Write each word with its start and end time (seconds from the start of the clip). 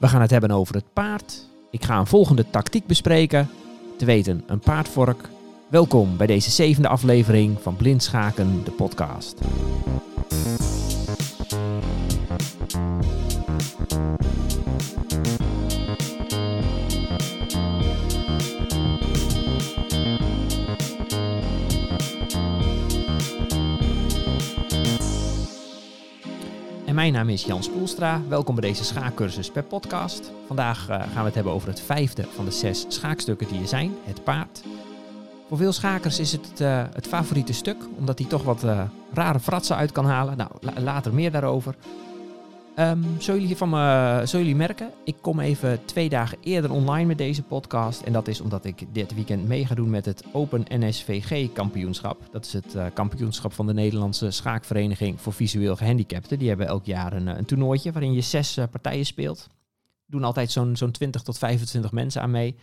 We 0.00 0.08
gaan 0.08 0.20
het 0.20 0.30
hebben 0.30 0.50
over 0.50 0.74
het 0.74 0.92
paard. 0.92 1.48
Ik 1.70 1.84
ga 1.84 1.98
een 1.98 2.06
volgende 2.06 2.50
tactiek 2.50 2.86
bespreken. 2.86 3.48
Te 3.98 4.04
weten, 4.04 4.42
een 4.46 4.58
paardvork. 4.58 5.28
Welkom 5.68 6.16
bij 6.16 6.26
deze 6.26 6.50
zevende 6.50 6.88
aflevering 6.88 7.58
van 7.60 7.76
Blind 7.76 8.02
Schaken, 8.02 8.64
de 8.64 8.70
podcast. 8.70 9.40
Mijn 27.00 27.12
naam 27.12 27.28
is 27.28 27.44
Jan 27.44 27.62
Spoelstra. 27.62 28.20
Welkom 28.28 28.54
bij 28.54 28.68
deze 28.68 28.84
schaakcursus 28.84 29.50
per 29.50 29.62
podcast. 29.62 30.32
Vandaag 30.46 30.88
eh, 30.88 30.96
gaan 30.98 31.18
we 31.18 31.24
het 31.24 31.34
hebben 31.34 31.52
over 31.52 31.68
het 31.68 31.80
vijfde 31.80 32.24
van 32.34 32.44
de 32.44 32.50
zes 32.50 32.84
schaakstukken 32.88 33.48
die 33.48 33.60
er 33.60 33.68
zijn, 33.68 33.92
het 34.04 34.24
paard. 34.24 34.62
Voor 35.48 35.56
veel 35.56 35.72
schakers 35.72 36.18
is 36.18 36.32
het 36.32 36.48
het, 36.48 36.60
eh, 36.60 36.82
het 36.92 37.06
favoriete 37.06 37.52
stuk, 37.52 37.76
omdat 37.98 38.18
hij 38.18 38.28
toch 38.28 38.42
wat 38.42 38.64
eh, 38.64 38.82
rare 39.12 39.40
fratsen 39.40 39.76
uit 39.76 39.92
kan 39.92 40.04
halen. 40.04 40.36
Nou, 40.36 40.50
la- 40.60 40.80
later 40.80 41.14
meer 41.14 41.30
daarover. 41.30 41.74
Ehm 42.80 43.02
zullen, 43.18 43.40
jullie 43.40 43.56
van 43.56 43.70
me, 43.70 44.20
zullen 44.24 44.46
jullie 44.46 44.60
merken, 44.60 44.90
ik 45.04 45.16
kom 45.20 45.40
even 45.40 45.84
twee 45.84 46.08
dagen 46.08 46.38
eerder 46.40 46.70
online 46.70 47.06
met 47.06 47.18
deze 47.18 47.42
podcast. 47.42 48.02
En 48.02 48.12
dat 48.12 48.28
is 48.28 48.40
omdat 48.40 48.64
ik 48.64 48.86
dit 48.92 49.14
weekend 49.14 49.48
mee 49.48 49.66
ga 49.66 49.74
doen 49.74 49.90
met 49.90 50.04
het 50.04 50.24
Open 50.32 50.64
NSVG 50.68 51.52
kampioenschap. 51.52 52.28
Dat 52.30 52.44
is 52.44 52.52
het 52.52 52.74
eh, 52.74 52.86
kampioenschap 52.94 53.52
van 53.52 53.66
de 53.66 53.72
Nederlandse 53.72 54.30
Schaakvereniging 54.30 55.20
voor 55.20 55.32
Visueel 55.32 55.76
Gehandicapten. 55.76 56.38
Die 56.38 56.48
hebben 56.48 56.66
elk 56.66 56.84
jaar 56.84 57.12
een, 57.12 57.28
eh, 57.28 57.36
een 57.36 57.44
toernooitje 57.44 57.92
waarin 57.92 58.12
je 58.12 58.20
zes 58.20 58.56
eh, 58.56 58.64
partijen 58.70 59.06
speelt. 59.06 59.48
Doen 60.06 60.24
altijd 60.24 60.50
zo'n 60.50 60.76
zo'n 60.76 60.90
20 60.90 61.22
tot 61.22 61.38
25 61.38 61.92
mensen 61.92 62.22
aan 62.22 62.30
mee. 62.30 62.56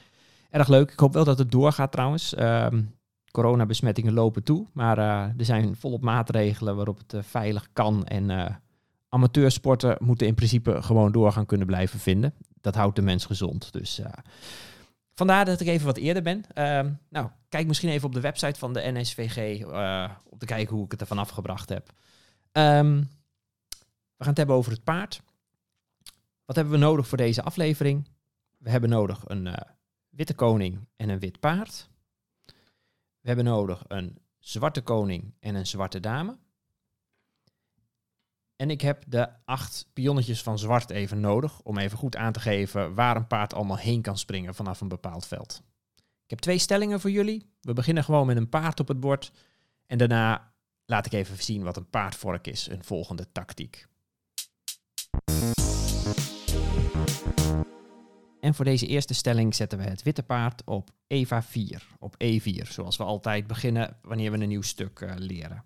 Erg 0.49 0.67
leuk. 0.67 0.91
Ik 0.91 0.99
hoop 0.99 1.13
wel 1.13 1.23
dat 1.23 1.37
het 1.37 1.51
doorgaat 1.51 1.91
trouwens. 1.91 2.33
Ehm, 2.35 2.81
coronabesmettingen 3.31 4.13
lopen 4.13 4.43
toe. 4.43 4.65
Maar 4.73 4.97
eh, 4.97 5.39
er 5.39 5.45
zijn 5.45 5.75
volop 5.75 6.01
maatregelen 6.01 6.75
waarop 6.75 6.97
het 6.97 7.13
eh, 7.13 7.21
veilig 7.23 7.67
kan. 7.73 8.05
En 8.05 8.29
eh 8.29 8.45
amateursporten 9.09 9.97
moeten 9.99 10.27
in 10.27 10.35
principe 10.35 10.81
gewoon 10.81 11.11
door 11.11 11.31
gaan 11.31 11.45
kunnen 11.45 11.67
blijven 11.67 11.99
vinden. 11.99 12.33
Dat 12.61 12.75
houdt 12.75 12.95
de 12.95 13.01
mens 13.01 13.25
gezond. 13.25 13.73
Dus 13.73 13.99
eh, 13.99 14.11
vandaar 15.13 15.45
dat 15.45 15.59
ik 15.59 15.67
even 15.67 15.85
wat 15.85 15.97
eerder 15.97 16.23
ben. 16.23 16.43
Ehm, 16.53 16.91
nou, 17.09 17.29
kijk 17.49 17.67
misschien 17.67 17.89
even 17.89 18.07
op 18.07 18.13
de 18.13 18.19
website 18.19 18.59
van 18.59 18.73
de 18.73 18.91
NSVG 18.91 19.61
eh, 19.61 20.11
om 20.23 20.37
te 20.37 20.45
kijken 20.45 20.75
hoe 20.75 20.85
ik 20.85 20.91
het 20.91 21.01
ervan 21.01 21.17
afgebracht 21.17 21.69
heb. 21.69 21.93
Ehm, 22.51 23.03
we 24.17 24.23
gaan 24.23 24.27
het 24.27 24.37
hebben 24.37 24.55
over 24.55 24.71
het 24.71 24.83
paard. 24.83 25.21
Wat 26.45 26.55
hebben 26.55 26.73
we 26.73 26.79
nodig 26.79 27.07
voor 27.07 27.17
deze 27.17 27.43
aflevering? 27.43 28.07
We 28.57 28.69
hebben 28.69 28.89
nodig 28.89 29.23
een 29.27 29.47
eh, 29.47 29.71
witte 30.09 30.33
koning 30.33 30.87
en 30.95 31.09
een 31.09 31.19
wit 31.19 31.39
paard. 31.39 31.89
We 33.19 33.27
hebben 33.33 33.45
nodig 33.45 33.83
een 33.87 34.17
zwarte 34.39 34.81
koning 34.81 35.33
en 35.39 35.55
een 35.55 35.67
zwarte 35.67 35.99
dame. 35.99 36.37
En 38.57 38.69
ik 38.69 38.81
heb 38.81 39.03
de 39.07 39.29
acht 39.45 39.89
pionnetjes 39.93 40.43
van 40.43 40.59
zwart 40.59 40.89
even 40.89 41.19
nodig 41.19 41.61
om 41.61 41.77
even 41.77 41.97
goed 41.97 42.15
aan 42.15 42.33
te 42.33 42.39
geven 42.39 42.93
waar 42.93 43.15
een 43.15 43.27
paard 43.27 43.53
allemaal 43.53 43.77
heen 43.77 44.01
kan 44.01 44.17
springen 44.17 44.55
vanaf 44.55 44.81
een 44.81 44.87
bepaald 44.87 45.27
veld. 45.27 45.61
Ik 46.23 46.29
heb 46.29 46.39
twee 46.39 46.57
stellingen 46.57 46.99
voor 46.99 47.11
jullie. 47.11 47.51
We 47.61 47.73
beginnen 47.73 48.03
gewoon 48.03 48.27
met 48.27 48.37
een 48.37 48.49
paard 48.49 48.79
op 48.79 48.87
het 48.87 48.99
bord. 48.99 49.31
En 49.85 49.97
daarna 49.97 50.53
laat 50.85 51.05
ik 51.05 51.13
even 51.13 51.43
zien 51.43 51.63
wat 51.63 51.77
een 51.77 51.89
paardvork 51.89 52.47
is, 52.47 52.67
een 52.69 52.83
volgende 52.83 53.31
tactiek. 53.31 53.87
En 58.39 58.53
voor 58.53 58.65
deze 58.65 58.87
eerste 58.87 59.13
stelling 59.13 59.55
zetten 59.55 59.79
we 59.79 59.85
het 59.85 60.03
witte 60.03 60.23
paard 60.23 60.63
op 60.65 60.89
EVA 61.07 61.43
4, 61.43 61.87
op 61.99 62.15
E4, 62.23 62.67
zoals 62.67 62.97
we 62.97 63.03
altijd 63.03 63.47
beginnen 63.47 63.97
wanneer 64.01 64.31
we 64.31 64.37
een 64.37 64.47
nieuw 64.47 64.61
stuk 64.61 64.99
eh, 64.99 65.13
leren. 65.15 65.63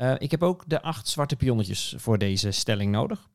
Eh, 0.00 0.14
ik 0.18 0.30
heb 0.30 0.42
ook 0.42 0.64
de 0.66 0.82
acht 0.82 1.08
zwarte 1.08 1.36
pionnetjes 1.36 1.94
voor 1.96 2.18
deze 2.18 2.50
stelling 2.50 2.92
nodig. 2.92 3.30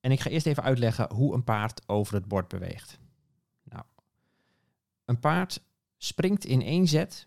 En 0.00 0.12
ik 0.12 0.20
ga 0.20 0.30
eerst 0.30 0.46
even 0.46 0.62
uitleggen 0.62 1.12
hoe 1.14 1.34
een 1.34 1.44
paard 1.44 1.88
over 1.88 2.14
het 2.14 2.28
bord 2.28 2.48
beweegt. 2.48 2.98
Nou, 3.62 3.84
een 5.04 5.20
paard 5.20 5.62
springt 5.96 6.44
in 6.44 6.62
één 6.62 6.88
zet 6.88 7.26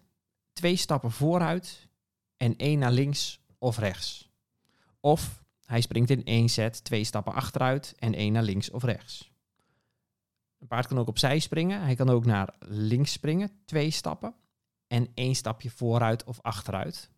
twee 0.54 0.76
stappen 0.76 1.12
vooruit 1.12 1.88
en 2.38 2.58
één 2.58 2.80
naar 2.80 2.92
links 2.92 3.40
of 3.58 3.78
rechts. 3.78 4.30
Of 5.00 5.44
hij 5.66 5.82
springt 5.82 6.10
in 6.10 6.24
één 6.24 6.50
zet 6.50 6.84
twee 6.84 7.04
stappen 7.04 7.34
achteruit 7.34 7.94
en 8.00 8.14
één 8.14 8.34
naar 8.34 8.44
links 8.44 8.70
of 8.70 8.84
rechts. 8.84 9.32
Een 10.60 10.68
paard 10.68 10.88
kan 10.88 11.00
ook 11.00 11.08
opzij 11.08 11.40
springen. 11.40 11.82
Hij 11.82 11.96
kan 11.96 12.10
ook 12.10 12.26
naar 12.26 12.56
links 12.60 13.12
springen, 13.12 13.52
twee 13.66 13.92
stappen. 13.92 14.36
En 14.88 15.12
één 15.14 15.36
stapje 15.36 15.70
vooruit 15.70 16.24
of 16.24 16.42
achteruit. 16.42 17.14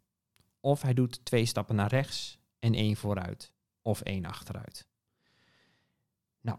Of 0.68 0.82
hij 0.82 0.94
doet 0.94 1.26
twee 1.26 1.46
stappen 1.46 1.76
naar 1.76 1.90
rechts 1.90 2.40
en 2.60 2.74
één 2.74 2.96
vooruit 2.96 3.52
of 3.82 4.02
één 4.02 4.26
achteruit. 4.26 4.88
Nou, 6.42 6.58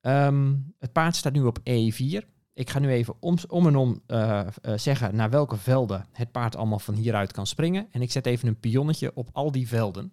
ehm, 0.00 0.56
het 0.78 0.92
paard 0.92 1.16
staat 1.16 1.32
nu 1.32 1.42
op 1.42 1.58
E4. 1.58 2.28
Ik 2.52 2.70
ga 2.70 2.78
nu 2.78 2.90
even 2.90 3.14
om, 3.20 3.66
en 3.66 3.76
om 3.76 4.02
eh, 4.06 4.40
eh, 4.40 4.78
zeggen 4.78 5.14
naar 5.14 5.30
welke 5.30 5.56
velden 5.56 6.06
het 6.12 6.32
paard 6.32 6.56
allemaal 6.56 6.78
van 6.78 6.94
hieruit 6.94 7.32
kan 7.32 7.46
springen. 7.46 7.88
En 7.90 8.02
ik 8.02 8.10
zet 8.10 8.26
even 8.26 8.48
een 8.48 8.60
pionnetje 8.60 9.14
op 9.14 9.28
al 9.32 9.52
die 9.52 9.68
velden. 9.68 10.12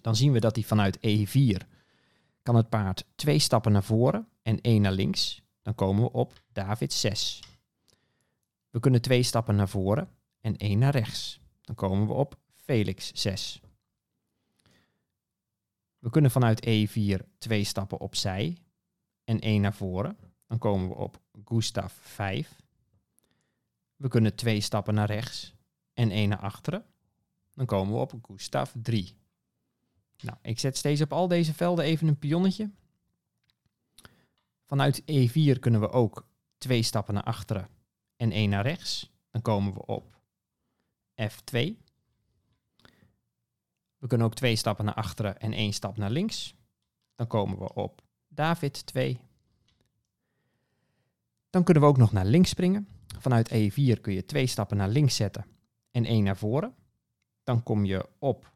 Dan 0.00 0.16
zien 0.16 0.32
we 0.32 0.40
dat 0.40 0.54
hij 0.54 0.64
vanuit 0.64 0.98
E4 0.98 1.66
kan 2.42 2.54
het 2.54 2.68
paard 2.68 3.06
twee 3.14 3.38
stappen 3.38 3.72
naar 3.72 3.84
voren 3.84 4.28
en 4.42 4.60
één 4.60 4.82
naar 4.82 4.92
links. 4.92 5.42
Dan 5.62 5.74
komen 5.74 6.02
we 6.02 6.12
op 6.12 6.32
David 6.52 6.92
6. 6.92 7.40
We 8.70 8.80
kunnen 8.80 9.02
twee 9.02 9.22
stappen 9.22 9.56
naar 9.56 9.68
voren 9.68 10.08
en 10.40 10.56
één 10.56 10.78
naar 10.78 10.92
rechts. 10.92 11.42
Dan 11.64 11.74
komen 11.74 12.06
we 12.06 12.12
op 12.12 12.38
Felix 12.54 13.12
6. 13.12 13.60
We 15.98 16.10
kunnen 16.10 16.30
vanuit 16.30 16.66
E4 16.66 17.38
twee 17.38 17.64
stappen 17.64 18.00
opzij 18.00 18.56
en 19.24 19.40
één 19.40 19.60
naar 19.60 19.74
voren. 19.74 20.18
Dan 20.46 20.58
komen 20.58 20.88
we 20.88 20.94
op 20.94 21.20
Gustav 21.44 21.92
5. 21.92 22.62
We 23.96 24.08
kunnen 24.08 24.34
twee 24.34 24.60
stappen 24.60 24.94
naar 24.94 25.06
rechts 25.06 25.54
en 25.92 26.10
één 26.10 26.28
naar 26.28 26.38
achteren. 26.38 26.84
Dan 27.54 27.66
komen 27.66 27.94
we 27.94 28.00
op 28.00 28.14
Gustav 28.22 28.72
3. 28.82 29.16
Nou, 30.20 30.38
ik 30.42 30.58
zet 30.58 30.76
steeds 30.76 31.00
op 31.00 31.12
al 31.12 31.28
deze 31.28 31.54
velden 31.54 31.84
even 31.84 32.08
een 32.08 32.18
pionnetje. 32.18 32.70
Vanuit 34.66 35.02
E4 35.02 35.58
kunnen 35.60 35.80
we 35.80 35.90
ook 35.90 36.26
twee 36.58 36.82
stappen 36.82 37.14
naar 37.14 37.22
achteren 37.22 37.68
en 38.16 38.32
één 38.32 38.50
naar 38.50 38.62
rechts. 38.62 39.10
Dan 39.30 39.42
komen 39.42 39.74
we 39.74 39.86
op 39.86 40.13
F2. 41.22 41.82
We 43.98 44.06
kunnen 44.06 44.26
ook 44.26 44.34
twee 44.34 44.56
stappen 44.56 44.84
naar 44.84 44.94
achteren 44.94 45.40
en 45.40 45.52
één 45.52 45.72
stap 45.72 45.96
naar 45.96 46.10
links. 46.10 46.54
Dan 47.14 47.26
komen 47.26 47.58
we 47.58 47.74
op 47.74 48.02
David 48.28 48.86
2. 48.86 49.20
Dan 51.50 51.64
kunnen 51.64 51.82
we 51.82 51.88
ook 51.88 51.96
nog 51.96 52.12
naar 52.12 52.26
links 52.26 52.50
springen. 52.50 52.88
Vanuit 53.18 53.48
E4 53.48 54.00
kun 54.00 54.12
je 54.12 54.24
twee 54.24 54.46
stappen 54.46 54.76
naar 54.76 54.88
links 54.88 55.16
zetten 55.16 55.46
en 55.90 56.04
één 56.04 56.24
naar 56.24 56.36
voren. 56.36 56.74
Dan 57.42 57.62
kom 57.62 57.84
je 57.84 58.08
op 58.18 58.52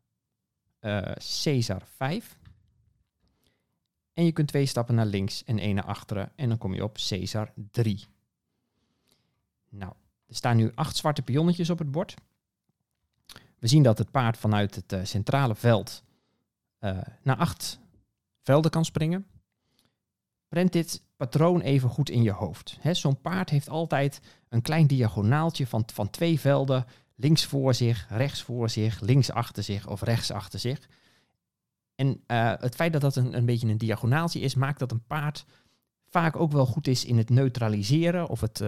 eh 0.79 1.13
Caesar 1.43 1.83
5. 1.87 2.39
En 4.13 4.25
je 4.25 4.33
kunt 4.33 4.49
twee 4.49 4.67
stappen 4.67 4.95
naar 4.95 5.07
links 5.07 5.45
en 5.45 5.59
één 5.59 5.75
naar 5.75 5.85
achteren. 5.85 6.33
En 6.37 6.49
dan 6.49 6.59
kom 6.59 6.75
je 6.75 6.85
op 6.85 6.99
Caesar 7.09 7.53
3. 7.71 8.07
Nou, 9.69 9.93
er 10.27 10.35
staan 10.35 10.57
nu 10.57 10.73
acht 10.75 10.97
zwarte 10.97 11.23
pionnetjes 11.23 11.71
op 11.71 11.79
het 11.79 11.91
bord. 11.91 12.15
We 13.59 13.69
zien 13.69 13.83
dat 13.83 13.99
het 13.99 14.11
paard 14.11 14.37
vanuit 14.37 14.75
het 14.75 14.93
eh, 14.93 15.05
centrale 15.05 15.55
veld 15.55 16.03
eh, 16.79 16.99
naar 17.23 17.37
acht 17.37 17.81
velden 18.43 18.71
kan 18.71 18.85
springen. 18.85 19.27
Prent 20.49 20.73
dit 20.73 21.03
patroon 21.17 21.61
even 21.61 21.89
goed 21.89 22.11
in 22.11 22.23
je 22.23 22.33
hoofd. 22.33 22.79
Zo'n 22.93 23.21
paard 23.21 23.51
heeft 23.51 23.69
altijd 23.69 24.21
een 24.49 24.63
klein 24.63 24.87
diagonaaltje 24.87 25.67
van, 25.67 25.83
van 25.93 26.11
twee 26.11 26.41
velden. 26.41 26.87
Links 27.15 27.45
voor 27.45 27.75
zich, 27.75 28.07
rechts 28.09 28.43
voor 28.43 28.71
zich, 28.71 29.01
links 29.01 29.31
achter 29.31 29.63
zich 29.63 29.89
of 29.89 30.03
rechts 30.03 30.31
achter 30.31 30.59
zich. 30.59 30.89
En 31.95 32.23
eh, 32.27 32.53
het 32.59 32.75
feit 32.75 32.93
dat 32.93 33.01
dat 33.01 33.17
een, 33.17 33.37
een 33.37 33.47
beetje 33.47 33.69
een 33.69 33.79
diagonaaltje 33.79 34.41
is, 34.41 34.55
maakt 34.55 34.79
dat 34.79 34.93
een 34.93 35.07
paard 35.07 35.45
vaak 36.07 36.37
ook 36.37 36.53
wel 36.53 36.67
goed 36.67 36.87
is 36.87 37.05
in 37.05 37.17
het 37.17 37.31
neutraliseren 37.31 38.29
of 38.29 38.41
het, 38.41 38.59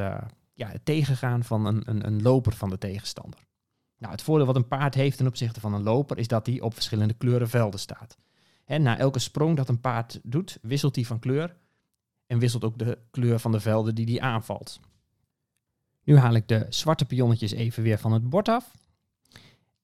ja, 0.55 0.69
het 0.69 0.85
tegengaan 0.85 1.45
van 1.45 1.67
een, 1.67 1.83
een, 1.85 2.07
een 2.07 2.23
loper 2.23 2.53
van 2.53 2.71
de 2.71 2.79
tegenstander. 2.79 3.49
Nou, 4.01 4.13
het 4.13 4.23
voordeel 4.23 4.47
wat 4.47 4.57
een 4.57 4.69
paard 4.69 4.95
heeft 4.95 5.17
ten 5.17 5.27
opzichte 5.27 5.61
van 5.61 5.75
een 5.75 5.83
loper 5.83 6.19
is 6.19 6.29
dat 6.29 6.47
hij 6.47 6.61
op 6.61 6.75
verschillende 6.75 7.15
kleuren 7.15 7.49
velden 7.49 7.81
staat. 7.81 8.19
Hè, 8.65 8.79
na 8.79 8.99
elke 8.99 9.19
sprong 9.19 9.57
dat 9.57 9.69
een 9.69 9.81
paard 9.81 10.21
doet, 10.23 10.59
wisselt 10.63 10.95
hij 10.95 11.05
van 11.05 11.19
kleur 11.19 11.57
en 12.27 12.39
wisselt 12.39 12.65
ook 12.65 12.79
de 12.79 12.99
kleur 13.11 13.39
van 13.39 13.53
de 13.53 13.61
velden 13.61 13.95
die 13.95 14.07
hij 14.07 14.21
aanvalt. 14.21 14.81
Nu 16.05 16.17
haal 16.17 16.35
ik 16.35 16.49
de 16.49 16.67
zwarte 16.69 17.05
pionnetjes 17.05 17.51
even 17.53 17.83
weer 17.83 17.99
van 17.99 18.13
het 18.13 18.29
bord 18.29 18.49
af. 18.49 18.71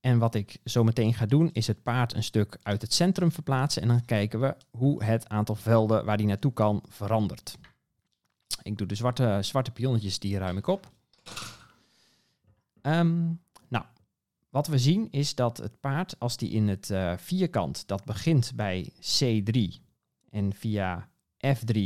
En 0.00 0.18
wat 0.18 0.34
ik 0.34 0.58
zo 0.64 0.84
meteen 0.84 1.14
ga 1.14 1.26
doen, 1.26 1.50
is 1.52 1.66
het 1.66 1.82
paard 1.82 2.14
een 2.14 2.22
stuk 2.22 2.58
uit 2.62 2.82
het 2.82 2.92
centrum 2.92 3.32
verplaatsen. 3.32 3.82
En 3.82 3.88
dan 3.88 4.04
kijken 4.04 4.40
we 4.40 4.56
hoe 4.70 5.04
het 5.04 5.28
aantal 5.28 5.54
velden 5.54 6.04
waar 6.04 6.16
die 6.16 6.26
naartoe 6.26 6.52
kan 6.52 6.84
verandert. 6.88 7.58
Ik 8.62 8.78
doe 8.78 8.86
de 8.86 8.94
zwarte, 8.94 9.38
zwarte 9.40 9.70
pionnetjes, 9.70 10.18
die 10.18 10.38
ruim 10.38 10.56
ik 10.56 10.66
op. 10.66 10.90
Ehm, 12.82 13.32
wat 14.56 14.66
we 14.66 14.78
zien 14.78 15.10
is 15.10 15.34
dat 15.34 15.56
het 15.56 15.80
paard, 15.80 16.18
als 16.18 16.36
die 16.36 16.50
in 16.50 16.68
het 16.68 16.90
uh, 16.90 17.16
vierkant, 17.16 17.86
dat 17.86 18.04
begint 18.04 18.52
bij 18.54 18.92
C3 18.92 19.82
en 20.30 20.54
via 20.54 21.08
F3, 21.46 21.78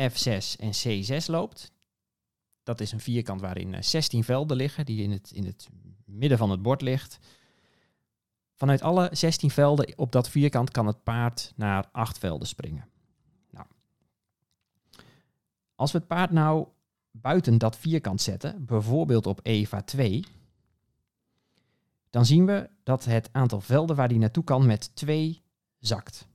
F6 0.00 0.56
en 0.58 0.72
C6 0.72 1.24
loopt. 1.26 1.72
Dat 2.62 2.80
is 2.80 2.92
een 2.92 3.00
vierkant 3.00 3.40
waarin 3.40 3.84
16 3.84 4.24
velden 4.24 4.56
liggen, 4.56 4.86
die 4.86 5.02
in 5.02 5.10
het, 5.10 5.30
in 5.30 5.44
het 5.44 5.68
midden 6.04 6.38
van 6.38 6.50
het 6.50 6.62
bord 6.62 6.82
ligt. 6.82 7.18
Vanuit 8.54 8.82
alle 8.82 9.08
16 9.12 9.50
velden 9.50 9.98
op 9.98 10.12
dat 10.12 10.28
vierkant 10.28 10.70
kan 10.70 10.86
het 10.86 11.02
paard 11.02 11.52
naar 11.56 11.88
8 11.92 12.18
velden 12.18 12.48
springen. 12.48 12.88
Nou, 13.50 13.66
als 15.74 15.92
we 15.92 15.98
het 15.98 16.06
paard 16.06 16.30
nou 16.30 16.66
buiten 17.10 17.58
dat 17.58 17.76
vierkant 17.76 18.20
zetten, 18.22 18.64
bijvoorbeeld 18.64 19.26
op 19.26 19.40
EVA 19.42 19.82
2, 19.82 20.24
dan 22.10 22.26
zien 22.26 22.46
we 22.46 22.70
dat 22.82 23.04
het 23.04 23.28
aantal 23.32 23.60
velden 23.60 23.96
waar 23.96 24.08
die 24.08 24.18
naartoe 24.18 24.44
kan 24.44 24.66
met 24.66 24.96
2 24.96 25.42
zakt. 25.78 26.28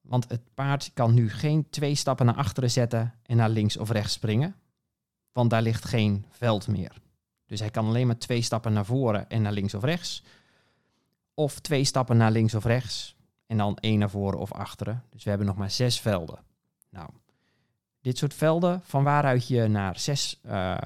Want 0.00 0.28
het 0.28 0.54
paard 0.54 0.90
kan 0.94 1.14
nu 1.14 1.30
geen 1.30 1.70
twee 1.70 1.94
stappen 1.94 2.26
naar 2.26 2.34
achteren 2.34 2.70
zetten 2.70 3.14
en 3.22 3.36
naar 3.36 3.50
links 3.50 3.76
of 3.76 3.90
rechts 3.90 4.12
springen, 4.12 4.56
want 5.32 5.50
daar 5.50 5.62
ligt 5.62 5.84
geen 5.84 6.24
veld 6.30 6.68
meer. 6.68 7.00
Dus 7.46 7.60
hij 7.60 7.70
kan 7.70 7.86
alleen 7.86 8.06
maar 8.06 8.18
twee 8.18 8.42
stappen 8.42 8.72
naar 8.72 8.84
voren 8.84 9.28
en 9.28 9.42
naar 9.42 9.52
links 9.52 9.74
of 9.74 9.82
rechts, 9.82 10.22
of 11.34 11.58
twee 11.58 11.84
stappen 11.84 12.16
naar 12.16 12.30
links 12.30 12.54
of 12.54 12.64
rechts 12.64 13.16
en 13.46 13.56
dan 13.56 13.76
één 13.76 13.98
naar 13.98 14.10
voren 14.10 14.38
of 14.38 14.52
achteren. 14.52 15.04
Dus 15.10 15.22
we 15.22 15.28
hebben 15.28 15.48
nog 15.48 15.56
maar 15.56 15.70
zes 15.70 16.00
velden. 16.00 16.38
Nou, 16.88 17.10
dit 18.00 18.18
soort 18.18 18.34
velden 18.34 18.80
van 18.84 19.04
waaruit 19.04 19.48
je 19.48 19.68
naar 19.68 19.98
zes 19.98 20.40
uh, 20.46 20.78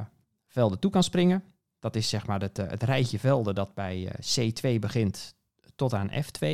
velden 0.46 0.78
toe 0.78 0.90
kan 0.90 1.02
springen, 1.02 1.44
dat 1.84 1.96
is 1.96 2.08
zeg 2.08 2.26
maar 2.26 2.40
het, 2.40 2.58
uh, 2.58 2.68
het 2.68 2.82
rijtje 2.82 3.18
velden 3.18 3.54
dat 3.54 3.74
bij 3.74 3.98
uh, 3.98 4.50
C2 4.50 4.78
begint 4.78 5.34
tot 5.74 5.94
aan 5.94 6.10
F2. 6.10 6.46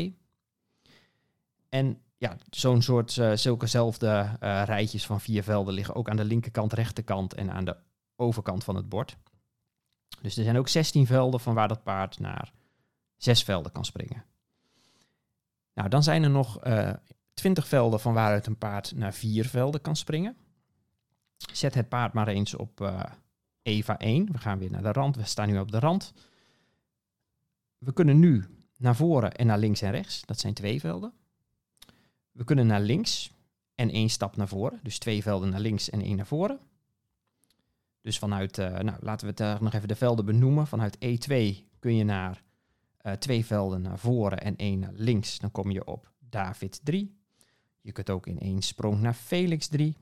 En 1.69 2.01
ja, 2.17 2.37
zo'n 2.51 2.83
soort, 2.83 3.17
uh, 3.17 3.33
zulkezelfde 3.35 4.37
rijtjes 4.65 5.07
van 5.07 5.21
vier 5.21 5.43
velden 5.43 5.75
liggen 5.75 5.95
ook 5.95 6.09
aan 6.09 6.17
de 6.17 6.25
linkerkant, 6.25 6.73
rechterkant 6.73 7.35
en 7.35 7.51
aan 7.51 7.65
de 7.65 7.77
overkant 8.17 8.65
van 8.65 8.77
het 8.77 8.89
bord. 8.89 9.17
Dus 10.21 10.37
er 10.37 10.45
zijn 10.45 10.59
ook 10.59 10.69
16 10.69 11.07
velden 11.07 11.41
van 11.41 11.55
waar 11.55 11.69
dat 11.69 11.83
paard 11.83 12.19
naar 12.19 12.53
zes 13.17 13.43
velden 13.43 13.73
kan 13.73 13.85
springen. 13.85 14.25
Nou, 15.75 15.89
dan 15.89 16.03
zijn 16.03 16.23
er 16.23 16.31
nog 16.31 16.67
uh, 16.67 16.93
20 17.35 17.69
velden 17.69 18.01
van 18.01 18.15
waaruit 18.15 18.47
een 18.47 18.59
paard 18.59 18.93
naar 18.95 19.15
vier 19.15 19.47
velden 19.47 19.81
kan 19.81 19.97
springen. 19.97 20.37
Zet 21.53 21.75
het 21.75 21.89
paard 21.89 22.13
maar 22.13 22.29
eens 22.29 22.55
op 22.55 22.81
EVA 23.63 23.99
1. 23.99 24.33
We 24.33 24.39
gaan 24.39 24.59
weer 24.59 24.71
naar 24.71 24.83
de 24.83 24.93
rand. 24.93 25.17
We 25.17 25.25
staan 25.25 25.49
nu 25.49 25.59
op 25.59 25.71
de 25.71 25.79
rand. 25.79 26.13
We 27.79 27.93
kunnen 27.93 28.19
nu 28.19 28.45
naar 28.77 28.97
voren 28.97 29.35
en 29.35 29.47
naar 29.47 29.59
links 29.59 29.83
en 29.83 29.91
rechts. 29.91 30.23
Dat 30.27 30.39
zijn 30.39 30.55
twee 30.55 30.81
velden. 30.81 31.13
We 32.33 32.45
kunnen 32.45 32.67
naar 32.67 32.81
links 32.81 33.33
en 33.75 33.91
één 33.91 34.11
stap 34.11 34.37
naar 34.37 34.49
voren. 34.49 34.81
Dus 34.83 34.99
twee 34.99 35.23
velden 35.23 35.51
naar 35.51 35.61
links 35.61 35.91
en 35.91 36.01
één 36.01 36.17
naar 36.17 36.27
voren. 36.27 36.61
Dus 38.01 38.19
vanuit, 38.19 38.59
uh, 38.59 38.79
nou, 38.79 38.99
laten 39.01 39.27
we 39.27 39.33
het 39.33 39.41
uh, 39.41 39.61
nog 39.61 39.73
even 39.73 39.89
de 39.89 39.97
velden 39.97 40.25
benoemen. 40.25 40.67
Vanuit 40.67 40.97
E2 40.97 41.35
kun 41.79 41.97
je 41.97 42.05
naar 42.05 42.43
uh, 43.03 43.13
twee 43.13 43.45
velden 43.45 43.83
naar 43.83 43.99
voren 43.99 44.41
en 44.41 44.57
één 44.57 44.79
naar 44.79 44.93
links. 44.95 45.39
Dan 45.39 45.51
kom 45.51 45.71
je 45.71 45.85
op 45.85 46.13
David 46.19 46.81
3. 46.85 47.19
Je 47.81 47.93
kunt 47.93 48.11
ook 48.11 48.27
in 48.27 48.39
één 48.39 48.63
sprong 48.63 49.01
naar 49.01 49.15
Felix 49.15 49.67
3. 49.69 49.97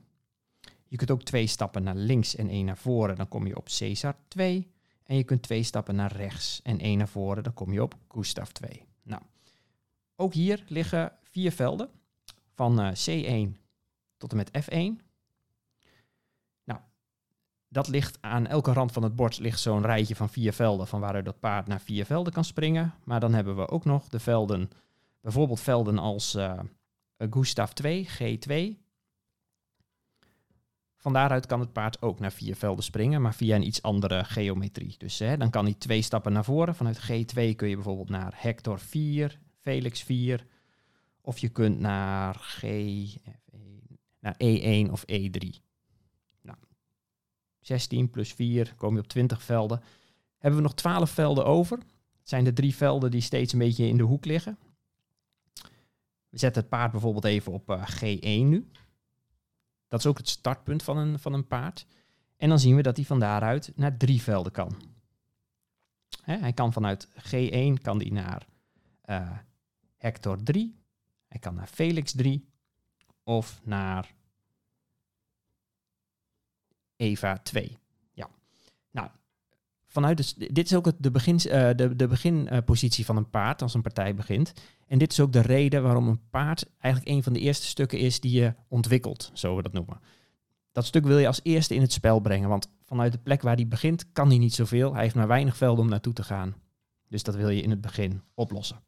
Je 0.89 0.97
kunt 0.97 1.11
ook 1.11 1.23
twee 1.23 1.47
stappen 1.47 1.83
naar 1.83 1.95
links 1.95 2.35
en 2.35 2.49
één 2.49 2.65
naar 2.65 2.77
voren. 2.77 3.15
Dan 3.15 3.27
kom 3.27 3.47
je 3.47 3.57
op 3.57 3.67
Caesar 3.77 4.15
2. 4.27 4.71
En 5.03 5.15
je 5.15 5.23
kunt 5.23 5.41
twee 5.41 5.63
stappen 5.63 5.95
naar 5.95 6.11
rechts 6.11 6.61
en 6.63 6.79
één 6.79 6.97
naar 6.97 7.07
voren. 7.07 7.43
Dan 7.43 7.53
kom 7.53 7.73
je 7.73 7.83
op 7.83 7.95
Gustav 8.07 8.49
2. 8.49 8.83
Nou, 9.03 9.21
ook 10.15 10.33
hier 10.33 10.63
liggen 10.67 11.11
vier 11.23 11.51
velden. 11.51 11.89
Van 12.53 12.95
C1 12.95 13.57
tot 14.17 14.31
en 14.31 14.37
met 14.37 14.51
F1 14.63 15.09
dat 17.69 17.87
ligt 17.87 18.17
aan 18.21 18.47
elke 18.47 18.73
rand 18.73 18.91
van 18.91 19.03
het 19.03 19.15
bord 19.15 19.39
ligt 19.39 19.59
zo'n 19.59 19.85
rijtje 19.85 20.15
van 20.15 20.29
vier 20.29 20.53
velden 20.53 20.87
van 20.87 20.99
waaruit 20.99 21.25
dat 21.25 21.39
paard 21.39 21.67
naar 21.67 21.81
vier 21.81 22.05
velden 22.05 22.33
kan 22.33 22.43
springen. 22.43 22.93
Maar 23.03 23.19
dan 23.19 23.33
hebben 23.33 23.55
we 23.55 23.67
ook 23.67 23.85
nog 23.85 24.07
de 24.07 24.19
velden, 24.19 24.69
bijvoorbeeld 25.21 25.59
velden 25.59 25.97
als 25.97 26.35
uh, 26.35 26.59
Gustav 27.17 27.71
2, 27.71 28.07
G2. 28.07 28.53
Van 30.99 31.13
daaruit 31.13 31.45
kan 31.45 31.59
het 31.59 31.73
paard 31.73 32.01
ook 32.01 32.19
naar 32.19 32.31
vier 32.31 32.55
velden 32.55 32.83
springen, 32.83 33.21
maar 33.21 33.33
via 33.33 33.55
een 33.55 33.67
iets 33.67 33.81
andere 33.81 34.23
geometrie. 34.23 34.95
Dus 34.97 35.19
hè, 35.19 35.37
dan 35.37 35.49
kan 35.49 35.65
hij 35.65 35.73
twee 35.73 36.01
stappen 36.01 36.33
naar 36.33 36.43
voren. 36.43 36.75
Vanuit 36.75 36.99
G2 37.01 37.55
kun 37.55 37.69
je 37.69 37.75
bijvoorbeeld 37.75 38.09
naar 38.09 38.33
Hector 38.35 38.79
4, 38.79 39.39
Felix 39.59 40.03
4. 40.03 40.45
Of 41.21 41.37
je 41.37 41.49
kunt 41.49 41.79
naar, 41.79 42.35
G, 42.35 42.63
naar 44.19 44.35
E1 44.43 44.91
of 44.91 45.03
E3. 45.11 45.67
16 47.69 48.09
plus 48.09 48.33
4 48.33 48.73
kom 48.75 48.93
je 48.93 48.99
op 48.99 49.07
20 49.07 49.43
velden. 49.43 49.83
Hebben 50.37 50.59
we 50.59 50.65
nog 50.65 50.75
12 50.75 51.09
velden 51.09 51.45
over. 51.45 51.77
Het 51.77 52.29
zijn 52.29 52.43
de 52.43 52.53
drie 52.53 52.75
velden 52.75 53.11
die 53.11 53.21
steeds 53.21 53.53
een 53.53 53.59
beetje 53.59 53.87
in 53.87 53.97
de 53.97 54.03
hoek 54.03 54.25
liggen. 54.25 54.57
We 56.29 56.37
zetten 56.37 56.61
het 56.61 56.71
paard 56.71 56.91
bijvoorbeeld 56.91 57.25
even 57.25 57.51
op 57.51 57.69
uh, 57.69 57.87
G1 57.89 58.19
nu. 58.21 58.67
Dat 59.89 59.99
is 59.99 60.05
ook 60.05 60.17
het 60.17 60.29
startpunt 60.29 60.83
van 60.83 60.97
een, 60.97 61.19
van 61.19 61.33
een 61.33 61.47
paard. 61.47 61.85
En 62.37 62.49
dan 62.49 62.59
zien 62.59 62.75
we 62.75 62.81
dat 62.81 62.95
hij 62.95 63.05
van 63.05 63.19
daaruit 63.19 63.71
naar 63.75 63.97
drie 63.97 64.21
velden 64.21 64.51
kan. 64.51 64.75
Hij 66.21 66.53
kan 66.53 66.73
vanuit 66.73 67.07
G1 67.07 67.81
kan 67.81 67.97
die 67.97 68.13
naar 68.13 68.47
uh, 69.05 69.37
Hector 69.97 70.43
3. 70.43 70.75
Hij 71.27 71.39
kan 71.39 71.55
naar 71.55 71.67
Felix 71.67 72.11
3. 72.11 72.49
Of 73.23 73.59
naar 73.63 74.13
Eva 76.95 77.37
2. 77.37 77.77
Vanuit 79.91 80.35
dit 80.55 80.65
is 80.65 80.75
ook 80.75 80.91
de, 80.97 81.11
uh, 81.11 81.69
de, 81.75 81.95
de 81.95 82.07
beginpositie 82.07 83.05
van 83.05 83.17
een 83.17 83.29
paard 83.29 83.61
als 83.61 83.73
een 83.73 83.81
partij 83.81 84.15
begint. 84.15 84.53
En 84.87 84.97
dit 84.97 85.11
is 85.11 85.19
ook 85.19 85.33
de 85.33 85.41
reden 85.41 85.83
waarom 85.83 86.07
een 86.07 86.29
paard 86.29 86.65
eigenlijk 86.77 87.15
een 87.15 87.23
van 87.23 87.33
de 87.33 87.39
eerste 87.39 87.65
stukken 87.65 87.99
is 87.99 88.19
die 88.19 88.41
je 88.41 88.53
ontwikkelt, 88.67 89.31
zo 89.33 89.55
we 89.55 89.61
dat 89.61 89.73
noemen. 89.73 89.99
Dat 90.71 90.85
stuk 90.85 91.05
wil 91.05 91.17
je 91.17 91.27
als 91.27 91.39
eerste 91.43 91.75
in 91.75 91.81
het 91.81 91.91
spel 91.91 92.19
brengen, 92.19 92.49
want 92.49 92.69
vanuit 92.85 93.11
de 93.11 93.17
plek 93.17 93.41
waar 93.41 93.55
hij 93.55 93.67
begint 93.67 94.11
kan 94.11 94.27
hij 94.27 94.37
niet 94.37 94.53
zoveel. 94.53 94.93
Hij 94.93 95.03
heeft 95.03 95.15
maar 95.15 95.27
weinig 95.27 95.57
velden 95.57 95.83
om 95.83 95.89
naartoe 95.89 96.13
te 96.13 96.23
gaan. 96.23 96.55
Dus 97.07 97.23
dat 97.23 97.35
wil 97.35 97.49
je 97.49 97.61
in 97.61 97.69
het 97.69 97.81
begin 97.81 98.21
oplossen. 98.33 98.83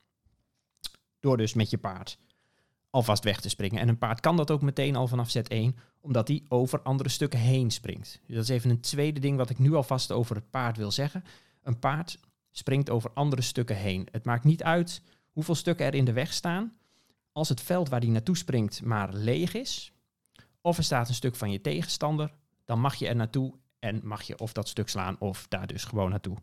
Door 1.20 1.38
dus 1.38 1.54
met 1.54 1.70
je 1.70 1.78
paard 1.78 2.18
alvast 2.92 3.24
weg 3.24 3.42
te 3.42 3.50
springen. 3.50 3.82
En 3.82 3.88
een 3.88 3.98
paard 3.98 4.20
kan 4.20 4.38
dat 4.38 4.52
ook 4.52 4.62
meteen 4.62 4.96
al 4.96 5.08
vanaf 5.08 5.30
zet 5.30 5.48
1, 5.48 5.76
omdat 6.02 6.28
hij 6.28 6.44
over 6.48 6.82
andere 6.82 7.10
stukken 7.10 7.40
heen 7.40 7.72
springt. 7.72 8.20
Dus 8.26 8.36
dat 8.36 8.44
is 8.44 8.50
even 8.50 8.70
een 8.70 8.82
tweede 8.82 9.20
ding 9.20 9.38
wat 9.38 9.50
ik 9.50 9.60
nu 9.60 9.74
alvast 9.74 10.12
over 10.12 10.36
het 10.36 10.50
paard 10.50 10.78
wil 10.78 10.92
zeggen. 10.92 11.24
Een 11.64 11.80
paard 11.80 12.20
springt 12.52 12.90
over 12.90 13.12
andere 13.14 13.42
stukken 13.42 13.76
heen. 13.76 14.08
Het 14.12 14.26
maakt 14.26 14.44
niet 14.44 14.64
uit 14.64 15.02
hoeveel 15.32 15.56
stukken 15.56 15.86
er 15.86 15.96
in 15.96 16.06
de 16.06 16.14
weg 16.14 16.34
staan. 16.34 16.74
Als 17.32 17.50
het 17.50 17.62
veld 17.62 17.90
waar 17.90 18.00
hij 18.00 18.10
naartoe 18.10 18.38
springt 18.38 18.84
maar 18.84 19.14
leeg 19.14 19.54
is, 19.54 19.92
of 20.62 20.78
er 20.78 20.84
staat 20.84 21.08
een 21.08 21.14
stuk 21.14 21.36
van 21.36 21.52
je 21.52 21.62
tegenstander, 21.62 22.34
dan 22.66 22.80
mag 22.80 22.96
je 22.96 23.08
er 23.08 23.16
naartoe 23.16 23.54
en 23.80 24.02
mag 24.04 24.22
je 24.22 24.40
of 24.40 24.54
dat 24.54 24.68
stuk 24.68 24.90
slaan 24.90 25.20
of 25.20 25.48
daar 25.48 25.68
dus 25.68 25.84
gewoon 25.84 26.10
naartoe. 26.10 26.38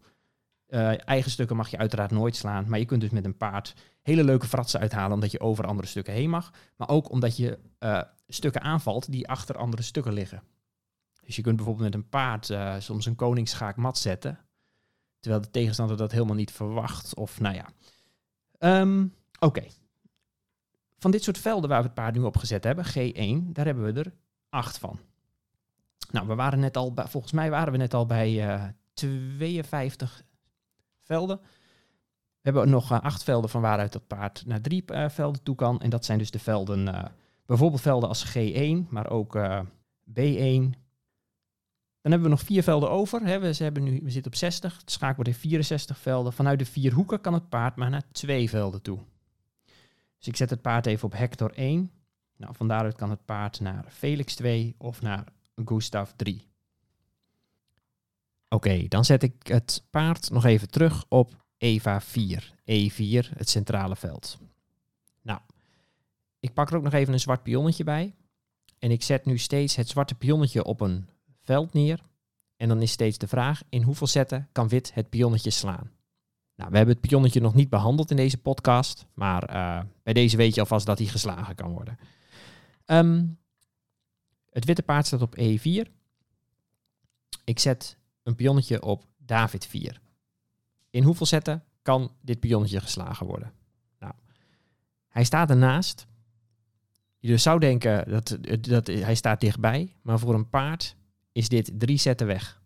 Uh, 0.69 1.09
eigen 1.09 1.31
stukken 1.31 1.57
mag 1.57 1.69
je 1.69 1.79
uiteraard 1.79 2.11
nooit 2.11 2.37
slaan, 2.37 2.69
maar 2.69 2.79
je 2.79 2.85
kunt 2.85 3.01
dus 3.01 3.11
met 3.11 3.25
een 3.25 3.37
paard 3.37 3.75
hele 4.03 4.25
leuke 4.25 4.47
fratsen 4.47 4.81
uithalen 4.81 5.13
omdat 5.13 5.31
je 5.31 5.41
over 5.41 5.67
andere 5.67 5.89
stukken 5.89 6.13
heen 6.13 6.31
mag. 6.31 6.53
Maar 6.77 6.89
ook 6.89 7.11
omdat 7.11 7.37
je 7.37 7.59
uh, 7.81 8.03
stukken 8.27 8.63
aanvalt 8.63 9.13
die 9.13 9.29
achter 9.29 9.57
andere 9.57 9.83
stukken 9.83 10.13
liggen. 10.13 10.43
Dus 11.25 11.37
je 11.37 11.43
kunt 11.43 11.57
bijvoorbeeld 11.57 11.91
met 11.91 11.95
een 11.95 12.09
paard 12.09 12.49
uh, 12.49 12.75
soms 12.79 13.07
een 13.07 13.15
koningsschaak 13.15 13.77
mat 13.77 13.99
zetten, 13.99 14.39
terwijl 15.21 15.43
de 15.43 15.51
tegenstander 15.51 15.97
dat 15.97 16.13
helemaal 16.13 16.35
niet 16.35 16.53
verwacht. 16.53 17.15
Of 17.15 17.41
nou 17.41 17.55
ja. 17.55 17.69
Um, 18.81 19.15
Oké. 19.39 19.65
Van 20.99 21.11
dit 21.11 21.23
soort 21.23 21.39
velden 21.39 21.69
waar 21.69 21.81
we 21.81 21.87
het 21.87 21.95
paard 21.95 22.15
nu 22.15 22.23
op 22.23 22.37
gezet 22.37 22.65
hebben, 22.65 22.85
G1, 22.85 23.53
daar 23.53 23.65
hebben 23.65 23.85
we 23.85 24.01
er 24.01 24.13
acht 24.49 24.79
van. 24.79 24.99
Nou, 26.11 26.27
we 26.27 26.35
waren 26.35 26.61
net 26.61 26.77
al 26.77 26.93
bij, 26.93 27.07
volgens 27.07 27.33
mij 27.33 27.51
waren 27.51 27.73
we 27.73 27.79
net 27.79 27.95
al 27.95 28.07
bij 28.07 28.75
52 28.95 30.23
velden. 31.09 31.41
We 32.41 32.51
hebben 32.55 32.71
nog 32.71 32.93
uh, 32.93 33.01
acht 33.01 33.25
velden 33.25 33.51
van 33.51 33.61
waaruit 33.61 33.93
dat 33.93 34.07
paard 34.07 34.43
naar 34.47 34.61
drie 34.61 34.85
uh, 34.87 35.09
velden 35.09 35.43
toe 35.43 35.55
kan. 35.55 35.81
En 35.81 35.91
dat 35.91 36.05
zijn 36.05 36.19
dus 36.19 36.31
de 36.31 36.39
velden, 36.39 36.87
uh, 36.87 37.05
bijvoorbeeld 37.47 37.81
velden 37.81 38.09
als 38.09 38.37
G1, 38.37 38.89
maar 38.89 39.11
ook 39.11 39.39
B1. 40.11 40.71
Dan 42.01 42.13
hebben 42.13 42.31
we 42.31 42.37
nog 42.37 42.47
vier 42.47 42.63
velden 42.63 42.91
over. 42.91 43.21
Hè. 43.21 43.39
We, 43.39 43.55
hebben 43.59 43.83
nu, 43.83 44.01
we 44.03 44.11
zitten 44.11 44.33
op 44.33 44.39
60. 44.39 44.77
Het 44.77 44.91
schaakbord 44.91 45.27
heeft 45.27 45.39
64 45.39 45.99
velden. 45.99 46.33
Vanuit 46.33 46.59
de 46.59 46.65
vier 46.65 46.93
hoeken 46.93 47.21
kan 47.21 47.33
het 47.33 47.49
paard 47.49 47.77
maar 47.77 47.91
naar 47.91 48.05
twee 48.13 48.49
velden 48.49 48.83
toe. 48.83 48.99
Dus 50.19 50.29
ik 50.29 50.37
zet 50.37 50.51
het 50.51 50.63
paard 50.63 50.87
even 50.87 51.05
op 51.05 51.13
Hector 51.13 51.53
1. 51.53 51.91
Nou, 52.37 52.55
van 52.55 52.69
daaruit 52.69 52.97
kan 52.97 53.11
het 53.11 53.25
paard 53.25 53.61
naar 53.61 53.85
Felix 53.89 54.35
2 54.35 54.75
of 54.79 55.03
naar 55.03 55.25
Gustav 55.65 56.11
3. 56.17 56.49
Oké, 58.49 58.89
dan 58.89 59.05
zet 59.05 59.23
ik 59.23 59.47
het 59.47 59.83
paard 59.91 60.31
nog 60.31 60.45
even 60.45 60.71
terug 60.71 61.05
op 61.09 61.45
Eva 61.59 62.01
4. 62.01 62.55
E4, 62.61 63.29
het 63.37 63.49
centrale 63.49 63.97
veld. 63.97 64.39
Nou, 65.23 65.41
ik 66.41 66.53
pak 66.53 66.71
er 66.71 66.77
ook 66.77 66.83
nog 66.83 66.93
even 66.93 67.13
een 67.13 67.21
zwart 67.21 67.43
pionnetje 67.43 67.85
bij. 67.85 68.15
En 68.79 68.91
ik 68.91 69.03
zet 69.03 69.25
nu 69.25 69.39
steeds 69.39 69.77
het 69.77 69.89
zwarte 69.89 70.15
pionnetje 70.15 70.65
op 70.65 70.81
een 70.81 71.09
veld 71.43 71.73
neer. 71.73 72.01
En 72.57 72.69
dan 72.69 72.83
is 72.83 72.91
steeds 72.91 73.19
de 73.19 73.29
vraag, 73.29 73.63
in 73.69 73.83
hoeveel 73.83 74.07
zetten 74.07 74.49
kan 74.53 74.69
wit 74.69 74.95
het 74.95 75.09
pionnetje 75.09 75.51
slaan? 75.51 75.91
Nou, 76.55 76.71
we 76.71 76.77
hebben 76.77 76.95
het 76.97 77.09
pionnetje 77.09 77.41
nog 77.41 77.55
niet 77.55 77.69
behandeld 77.69 78.11
in 78.11 78.17
deze 78.17 78.39
podcast, 78.39 79.07
maar 79.15 79.43
eh, 79.43 79.81
bij 80.03 80.13
deze 80.13 80.37
weet 80.37 80.55
je 80.55 80.61
alvast 80.61 80.87
dat 80.87 80.99
hij 80.99 81.07
geslagen 81.07 81.55
kan 81.55 81.73
worden. 81.73 81.99
Ehm, 82.85 83.25
het 84.51 84.65
witte 84.65 84.83
paard 84.83 85.07
staat 85.07 85.23
op 85.23 85.37
E4. 85.37 85.91
Ik 87.45 87.59
zet 87.59 87.98
een 88.29 88.35
pionnetje 88.35 88.83
op 88.83 89.05
David 89.17 89.67
4. 89.67 90.01
In 90.91 91.03
hoeveel 91.03 91.27
zetten 91.27 91.65
kan 91.83 92.13
dit 92.21 92.41
pionnetje 92.41 92.81
geslagen 92.81 93.27
worden? 93.27 93.53
Nou, 93.99 94.13
hij 95.09 95.25
staat 95.25 95.51
ernaast. 95.51 96.07
Je 97.19 97.37
zou 97.37 97.61
denken 97.61 98.11
dat, 98.11 98.39
dat 98.61 98.87
hij 98.87 99.15
staat 99.15 99.41
dichtbij, 99.41 99.97
maar 100.03 100.19
voor 100.19 100.35
een 100.35 100.49
paard 100.49 100.97
is 101.33 101.49
dit 101.49 101.71
drie 101.75 101.99
zetten 101.99 102.27
weg. 102.27 102.61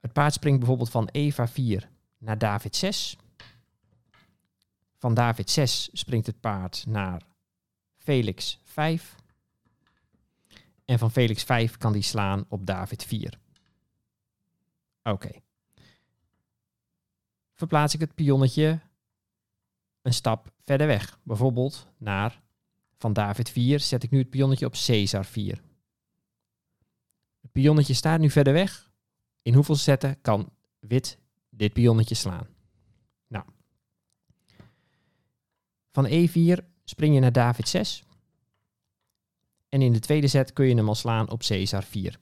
Het 0.00 0.12
paard 0.12 0.32
springt 0.32 0.58
bijvoorbeeld 0.58 0.90
van 0.90 1.08
Eva 1.08 1.48
4 1.48 1.88
naar 2.18 2.38
David 2.38 2.76
6. 2.76 3.16
Van 4.98 5.14
David 5.14 5.50
6 5.50 5.88
springt 5.92 6.26
het 6.26 6.40
paard 6.40 6.84
naar 6.86 7.22
Felix 7.96 8.60
5. 8.64 9.14
En 10.84 10.98
van 10.98 11.10
Felix 11.10 11.42
5 11.42 11.76
kan 11.76 11.92
die 11.92 12.02
slaan 12.02 12.44
op 12.48 12.66
David 12.66 13.04
4. 13.04 13.38
Oké. 15.12 15.30
Verplaats 17.52 17.94
ik 17.94 18.00
het 18.00 18.14
pionnetje 18.14 18.80
een 20.02 20.14
stap 20.14 20.52
verder 20.64 20.86
weg. 20.86 21.18
Bijvoorbeeld 21.22 21.88
naar 21.96 22.42
van 22.98 23.12
David 23.12 23.50
4 23.50 23.80
zet 23.80 24.02
ik 24.02 24.10
nu 24.10 24.18
het 24.18 24.30
pionnetje 24.30 24.66
op 24.66 24.72
Caesar 24.86 25.24
4. 25.24 25.62
Het 27.40 27.52
pionnetje 27.52 27.94
staat 27.94 28.20
nu 28.20 28.30
verder 28.30 28.52
weg. 28.52 28.90
In 29.42 29.54
hoeveel 29.54 29.74
zetten 29.74 30.20
kan 30.20 30.52
wit 30.78 31.18
dit 31.50 31.72
pionnetje 31.72 32.14
slaan? 32.14 32.46
Nou. 33.26 33.44
Van 35.90 36.06
E4 36.06 36.64
spring 36.84 37.14
je 37.14 37.20
naar 37.20 37.32
David 37.32 37.68
6. 37.68 38.04
En 39.68 39.82
in 39.82 39.92
de 39.92 39.98
tweede 39.98 40.28
set 40.28 40.52
kun 40.52 40.66
je 40.66 40.74
hem 40.74 40.88
al 40.88 40.94
slaan 40.94 41.30
op 41.30 41.40
Caesar 41.40 41.82
4. 41.82 42.18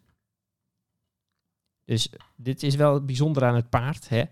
Dus 1.85 2.09
dit 2.37 2.62
is 2.62 2.75
wel 2.75 3.05
bijzonder 3.05 3.45
aan 3.45 3.55
het 3.55 3.71
paard. 3.71 4.09
Hè? 4.09 4.25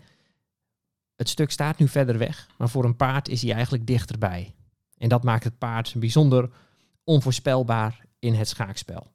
Het 1.16 1.28
stuk 1.28 1.50
staat 1.50 1.78
nu 1.78 1.88
verder 1.88 2.18
weg, 2.18 2.48
maar 2.58 2.68
voor 2.68 2.84
een 2.84 2.96
paard 2.96 3.28
is 3.28 3.42
hij 3.42 3.52
eigenlijk 3.52 3.86
dichterbij. 3.86 4.54
En 4.96 5.08
dat 5.08 5.22
maakt 5.22 5.44
het 5.44 5.58
paard 5.58 5.94
bijzonder 5.96 6.50
onvoorspelbaar 7.04 8.06
in 8.18 8.34
het 8.34 8.48
schaakspel. 8.48 9.12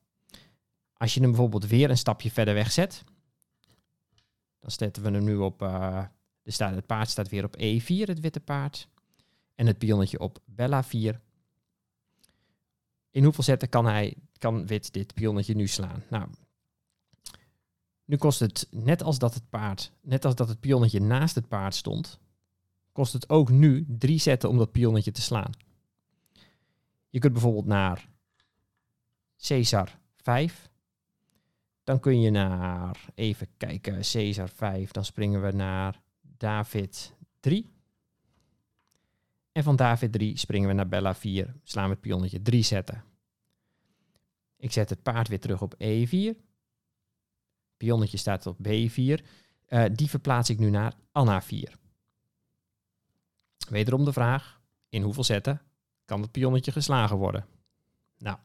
Als 0.93 1.13
je 1.13 1.19
hem 1.19 1.29
bijvoorbeeld 1.29 1.67
weer 1.67 1.89
een 1.89 1.97
stapje 1.97 2.31
verder 2.31 2.53
weg 2.53 2.71
zet, 2.71 3.03
dan 4.59 4.71
zetten 4.71 5.03
we 5.03 5.11
hem 5.11 5.23
nu 5.23 5.35
op. 5.35 5.61
Uh, 5.61 6.03
staat, 6.43 6.75
het 6.75 6.85
paard 6.85 7.09
staat 7.09 7.29
weer 7.29 7.43
op 7.43 7.57
E4, 7.57 8.07
het 8.07 8.19
witte 8.19 8.39
paard. 8.39 8.87
En 9.55 9.67
het 9.67 9.77
pionnetje 9.77 10.19
op 10.19 10.39
Bella 10.45 10.83
4. 10.83 11.21
In 13.11 13.23
hoeveel 13.23 13.43
zetten 13.43 13.69
kan, 13.69 13.85
hij, 13.85 14.15
kan 14.37 14.67
wit 14.67 14.93
dit 14.93 15.13
pionnetje 15.13 15.55
nu 15.55 15.67
slaan? 15.67 16.03
Nou, 16.09 16.27
nu 18.07 18.17
kost 18.17 18.39
het, 18.39 18.67
net 18.71 19.03
als 19.03 19.19
dat 19.19 19.33
het 19.33 19.49
paard, 19.49 19.91
net 20.01 20.25
als 20.25 20.35
dat 20.35 20.47
het 20.47 20.59
pionnetje 20.59 21.01
naast 21.01 21.35
het 21.35 21.47
paard 21.47 21.75
stond, 21.75 22.19
kost 22.91 23.13
het 23.13 23.29
ook 23.29 23.49
nu 23.49 23.85
drie 23.87 24.19
zetten 24.19 24.49
om 24.49 24.57
dat 24.57 24.71
pionnetje 24.71 25.11
te 25.11 25.21
slaan. 25.21 25.51
Je 27.09 27.19
kunt 27.19 27.33
bijvoorbeeld 27.33 27.65
naar 27.65 28.09
Caesar 29.37 29.99
5. 30.15 30.69
Dan 31.83 31.99
kun 31.99 32.21
je 32.21 32.29
naar, 32.29 33.05
even 33.15 33.47
kijken, 33.57 34.01
Caesar 34.11 34.49
5. 34.49 34.91
Dan 34.91 35.05
springen 35.05 35.41
we 35.41 35.51
naar 35.51 36.01
David 36.21 37.13
3. 37.39 37.69
En 39.51 39.63
van 39.63 39.75
David 39.75 40.11
3 40.11 40.37
springen 40.37 40.67
we 40.67 40.73
naar 40.73 40.87
Bella 40.87 41.15
4. 41.15 41.55
Slaan 41.63 41.85
we 41.85 41.91
het 41.91 42.01
pionnetje 42.01 42.41
3 42.41 42.63
zetten. 42.63 43.03
Ik 44.57 44.71
zet 44.71 44.89
het 44.89 45.03
paard 45.03 45.27
weer 45.27 45.39
terug 45.39 45.61
op 45.61 45.75
E4. 45.75 46.46
Pionnetje 47.77 48.17
staat 48.17 48.45
op 48.45 48.57
B4. 48.57 48.63
Uh, 48.67 49.15
eh, 49.65 49.91
die 49.95 50.09
verplaats 50.09 50.49
ik 50.49 50.59
nu 50.59 50.69
naar 50.69 50.93
Anna 51.11 51.41
4. 51.41 51.73
Wederom 53.69 54.05
de 54.05 54.13
vraag, 54.13 54.61
in 54.89 55.01
hoeveel 55.01 55.23
zetten 55.23 55.61
kan 56.05 56.21
het 56.21 56.31
pionnetje 56.31 56.71
geslagen 56.71 57.17
worden? 57.17 57.45
Nou, 58.17 58.37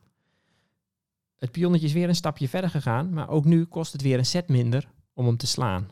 het 1.38 1.52
pionnetje 1.52 1.86
is 1.86 1.92
weer 1.92 2.08
een 2.08 2.14
stapje 2.14 2.48
verder 2.48 2.70
gegaan, 2.70 3.12
maar 3.12 3.28
ook 3.28 3.44
nu 3.44 3.64
kost 3.64 3.92
het 3.92 4.02
weer 4.02 4.18
een 4.18 4.26
set 4.26 4.48
minder 4.48 4.88
om 5.12 5.26
hem 5.26 5.36
te 5.36 5.46
slaan. 5.46 5.90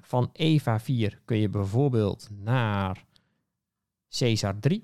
Van 0.00 0.30
Eva 0.32 0.80
4 0.80 1.20
kun 1.24 1.36
je 1.36 1.48
bijvoorbeeld 1.48 2.28
naar 2.30 3.04
Caesar 4.08 4.58
3. 4.58 4.82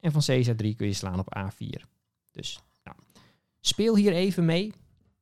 En 0.00 0.12
van 0.12 0.22
Caesar 0.24 0.56
3 0.56 0.74
kun 0.74 0.86
je 0.86 0.92
slaan 0.92 1.18
op 1.18 1.36
A4. 1.38 1.82
Dus 2.30 2.60
nou, 2.84 2.96
speel 3.60 3.96
hier 3.96 4.12
even 4.12 4.44
mee 4.44 4.72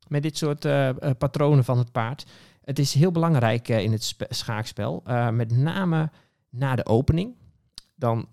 met 0.08 0.23
dit 0.23 0.37
soort 0.37 0.64
uh, 0.64 0.90
patronen 1.18 1.64
van 1.64 1.78
het 1.78 1.92
paard. 1.92 2.26
Het 2.64 2.78
is 2.78 2.94
heel 2.94 3.11
belangrijk 3.11 3.68
uh, 3.68 3.78
in 3.78 3.92
het 3.92 4.16
schaakspel, 4.28 5.02
met 5.32 5.56
name 5.56 6.11
na 6.50 6.76
de 6.76 6.87
opening. 6.87 7.34
Dan 7.94 8.28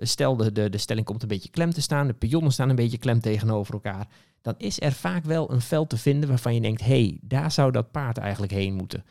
stel 0.00 0.36
de, 0.36 0.52
de, 0.52 0.70
de 0.70 0.78
stelling 0.78 1.06
komt 1.06 1.22
een 1.22 1.28
beetje 1.28 1.50
klem 1.50 1.72
te 1.72 1.80
staan, 1.80 2.06
de 2.06 2.12
pionnen 2.12 2.52
staan 2.52 2.68
een 2.68 2.76
beetje 2.76 2.98
klem 2.98 3.20
tegenover 3.20 3.74
elkaar. 3.74 4.06
Dan 4.42 4.54
is 4.58 4.80
er 4.80 4.92
vaak 4.92 5.24
wel 5.24 5.52
een 5.52 5.60
veld 5.60 5.88
te 5.88 5.96
vinden 5.96 6.28
waarvan 6.28 6.54
je 6.54 6.60
denkt, 6.60 6.80
hé, 6.80 6.86
hey, 6.86 7.18
daar 7.20 7.50
zou 7.50 7.72
dat 7.72 7.90
paard 7.90 8.18
eigenlijk 8.18 8.52
heen 8.52 8.74
moeten. 8.74 9.04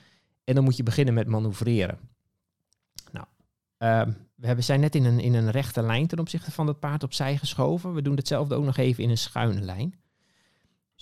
En 0.44 0.56
dan 0.56 0.64
moet 0.64 0.78
je 0.78 0.84
beginnen 0.84 1.14
met 1.14 1.28
manoeuvreren. 1.28 2.00
Nou, 3.12 3.26
ehm, 3.78 4.12
we 4.36 4.46
hebben, 4.46 4.66
zijn 4.66 4.80
net 4.80 4.96
in 4.96 5.06
een, 5.06 5.20
in 5.20 5.34
een 5.34 5.52
rechte 5.52 5.82
lijn 5.82 6.08
ten 6.08 6.20
opzichte 6.20 6.52
van 6.52 6.66
dat 6.66 6.80
paard 6.80 7.04
opzij 7.04 7.38
geschoven. 7.38 7.94
We 7.94 8.02
doen 8.02 8.16
hetzelfde 8.16 8.56
ook 8.56 8.66
nog 8.66 8.78
even 8.78 9.04
in 9.04 9.10
een 9.10 9.18
schuine 9.18 9.62
lijn. 9.62 9.96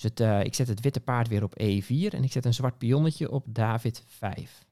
Dus 0.02 0.12
uh, 0.22 0.44
ik 0.44 0.56
zet 0.56 0.68
het 0.68 0.80
witte 0.80 1.00
paard 1.00 1.28
weer 1.28 1.44
op 1.44 1.60
E4 1.62 2.14
en 2.14 2.24
ik 2.24 2.32
zet 2.32 2.46
een 2.46 2.54
zwart 2.54 2.78
pionnetje 2.78 3.32
op 3.32 3.46
David 3.48 4.04
5. 4.08 4.66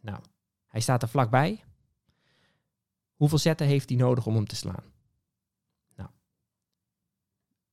Nou, 0.00 0.18
hij 0.66 0.80
staat 0.80 1.02
er 1.02 1.08
vlakbij. 1.08 1.64
Hoeveel 3.14 3.38
zetten 3.38 3.66
heeft 3.66 3.88
hij 3.88 3.98
nodig 3.98 4.26
om 4.26 4.34
hem 4.34 4.46
te 4.46 4.56
slaan? 4.56 4.84
Nou, 5.96 6.10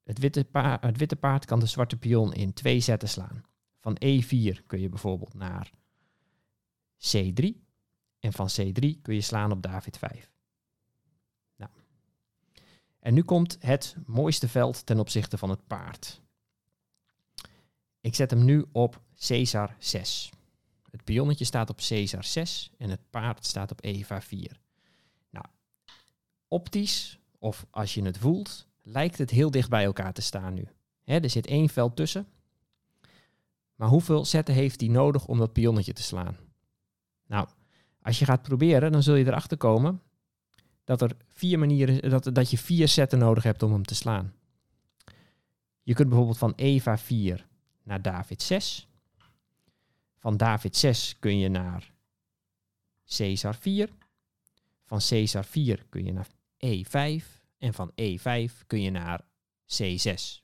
het 0.03 0.19
witte, 0.19 0.43
paard, 0.43 0.83
het 0.83 0.97
witte 0.97 1.15
paard 1.15 1.45
kan 1.45 1.59
de 1.59 1.65
zwarte 1.65 1.97
pion 1.97 2.33
in 2.33 2.53
twee 2.53 2.79
zetten 2.79 3.09
slaan. 3.09 3.43
Van 3.79 3.97
E4 4.05 4.65
kun 4.65 4.79
je 4.79 4.89
bijvoorbeeld 4.89 5.33
naar 5.33 5.71
C3. 7.15 7.45
En 8.19 8.33
van 8.33 8.49
C3 8.61 9.01
kun 9.01 9.13
je 9.13 9.21
slaan 9.21 9.51
op 9.51 9.61
David 9.61 9.97
5. 9.97 10.31
Nou. 11.55 11.71
En 12.99 13.13
nu 13.13 13.23
komt 13.23 13.57
het 13.59 13.95
mooiste 14.05 14.47
veld 14.47 14.85
ten 14.85 14.99
opzichte 14.99 15.37
van 15.37 15.49
het 15.49 15.67
paard. 15.67 16.21
Ik 18.07 18.15
zet 18.15 18.31
hem 18.31 18.45
nu 18.45 18.65
op 18.71 19.01
Caesar 19.27 19.75
6. 19.79 20.29
Het 20.91 21.03
pionnetje 21.03 21.45
staat 21.45 21.69
op 21.69 21.77
Caesar 21.87 22.23
6 22.23 22.71
en 22.77 22.89
het 22.89 22.99
paard 23.09 23.45
staat 23.45 23.71
op 23.71 23.83
Eva 23.83 24.21
4. 24.21 24.59
Nou, 25.29 25.45
optisch, 26.47 27.19
of 27.39 27.65
als 27.69 27.93
je 27.93 28.03
het 28.03 28.17
voelt, 28.17 28.67
lijkt 28.81 29.17
het 29.17 29.29
heel 29.29 29.51
dicht 29.51 29.69
bij 29.69 29.83
elkaar 29.83 30.13
te 30.13 30.21
staan 30.21 30.53
nu. 30.53 30.67
er 31.03 31.29
zit 31.29 31.47
één 31.47 31.69
veld 31.69 31.95
tussen. 31.95 32.27
Maar 33.75 33.87
hoeveel 33.87 34.25
zetten 34.25 34.53
heeft 34.53 34.79
hij 34.79 34.89
nodig 34.89 35.25
om 35.25 35.37
dat 35.37 35.53
pionnetje 35.53 35.93
te 35.93 36.03
slaan? 36.03 36.37
Nou, 37.25 37.47
als 38.01 38.19
je 38.19 38.25
gaat 38.25 38.41
proberen, 38.41 38.91
dan 38.91 39.03
zul 39.03 39.15
je 39.15 39.25
erachter 39.25 39.57
komen 39.57 40.01
dat 40.83 41.01
er 41.01 41.17
vier 41.27 41.59
manieren, 41.59 42.09
dat, 42.09 42.29
dat 42.35 42.51
je 42.51 42.57
vier 42.57 42.87
zetten 42.87 43.19
nodig 43.19 43.43
hebt 43.43 43.63
om 43.63 43.71
hem 43.71 43.85
te 43.85 43.95
slaan. 43.95 44.33
Je 45.83 45.93
kunt 45.93 46.07
bijvoorbeeld 46.07 46.37
van 46.37 46.53
Eva 46.55 46.97
4 46.97 47.47
naar 47.87 48.01
David 48.01 48.41
6. 48.41 48.87
Van 50.17 50.37
David 50.37 50.75
6 50.75 51.15
kun 51.19 51.37
je 51.37 51.49
naar 51.49 51.91
Caesar 53.17 53.55
4. 53.55 53.89
Van 54.83 54.99
Caesar 55.09 55.45
4 55.45 55.85
kun 55.89 56.05
je 56.05 56.13
naar 56.13 56.27
E5. 56.65 57.23
En 57.57 57.73
van 57.73 57.91
E5 57.91 58.67
kun 58.67 58.81
je 58.81 58.91
naar 58.91 59.21
C6. 59.65 60.41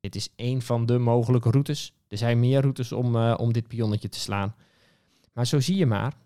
Dit 0.00 0.14
is 0.14 0.28
één 0.36 0.62
van 0.62 0.86
de 0.86 0.98
mogelijke 0.98 1.50
routes. 1.50 1.94
Er 2.08 2.18
zijn 2.18 2.40
meer 2.40 2.60
routes 2.60 2.92
om, 2.92 3.16
uh, 3.16 3.34
om 3.38 3.52
dit 3.52 3.68
pionnetje 3.68 4.08
te 4.08 4.20
slaan. 4.20 4.54
Maar 5.32 5.46
zo 5.46 5.60
zie 5.60 5.76
je 5.76 5.86
maar 5.86 6.16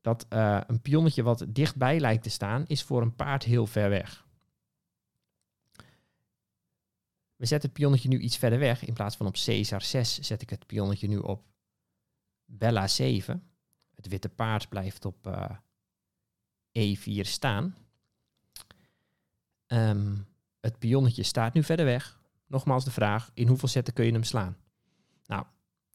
dat 0.00 0.26
uh, 0.32 0.60
een 0.66 0.80
pionnetje 0.80 1.22
wat 1.22 1.44
dichtbij 1.48 2.00
lijkt 2.00 2.22
te 2.22 2.30
staan, 2.30 2.64
is 2.66 2.82
voor 2.82 3.02
een 3.02 3.14
paard 3.14 3.44
heel 3.44 3.66
ver 3.66 3.88
weg. 3.88 4.26
We 7.40 7.46
zetten 7.46 7.68
het 7.68 7.78
pionnetje 7.78 8.08
nu 8.08 8.18
iets 8.18 8.36
verder 8.36 8.58
weg. 8.58 8.84
In 8.84 8.94
plaats 8.94 9.16
van 9.16 9.26
op 9.26 9.36
Caesar 9.44 9.82
6 9.82 10.18
zet 10.18 10.42
ik 10.42 10.50
het 10.50 10.66
pionnetje 10.66 11.08
nu 11.08 11.18
op 11.18 11.42
Bella 12.44 12.88
7. 12.88 13.50
Het 13.94 14.08
witte 14.08 14.28
paard 14.28 14.68
blijft 14.68 15.04
op 15.04 15.26
uh, 15.26 15.50
E4 16.78 17.20
staan. 17.20 17.76
Um, 19.66 20.26
het 20.60 20.78
pionnetje 20.78 21.22
staat 21.22 21.54
nu 21.54 21.62
verder 21.62 21.84
weg. 21.84 22.20
Nogmaals 22.46 22.84
de 22.84 22.90
vraag, 22.90 23.30
in 23.34 23.48
hoeveel 23.48 23.68
zetten 23.68 23.94
kun 23.94 24.04
je 24.04 24.12
hem 24.12 24.24
slaan? 24.24 24.56
Nou, 25.26 25.44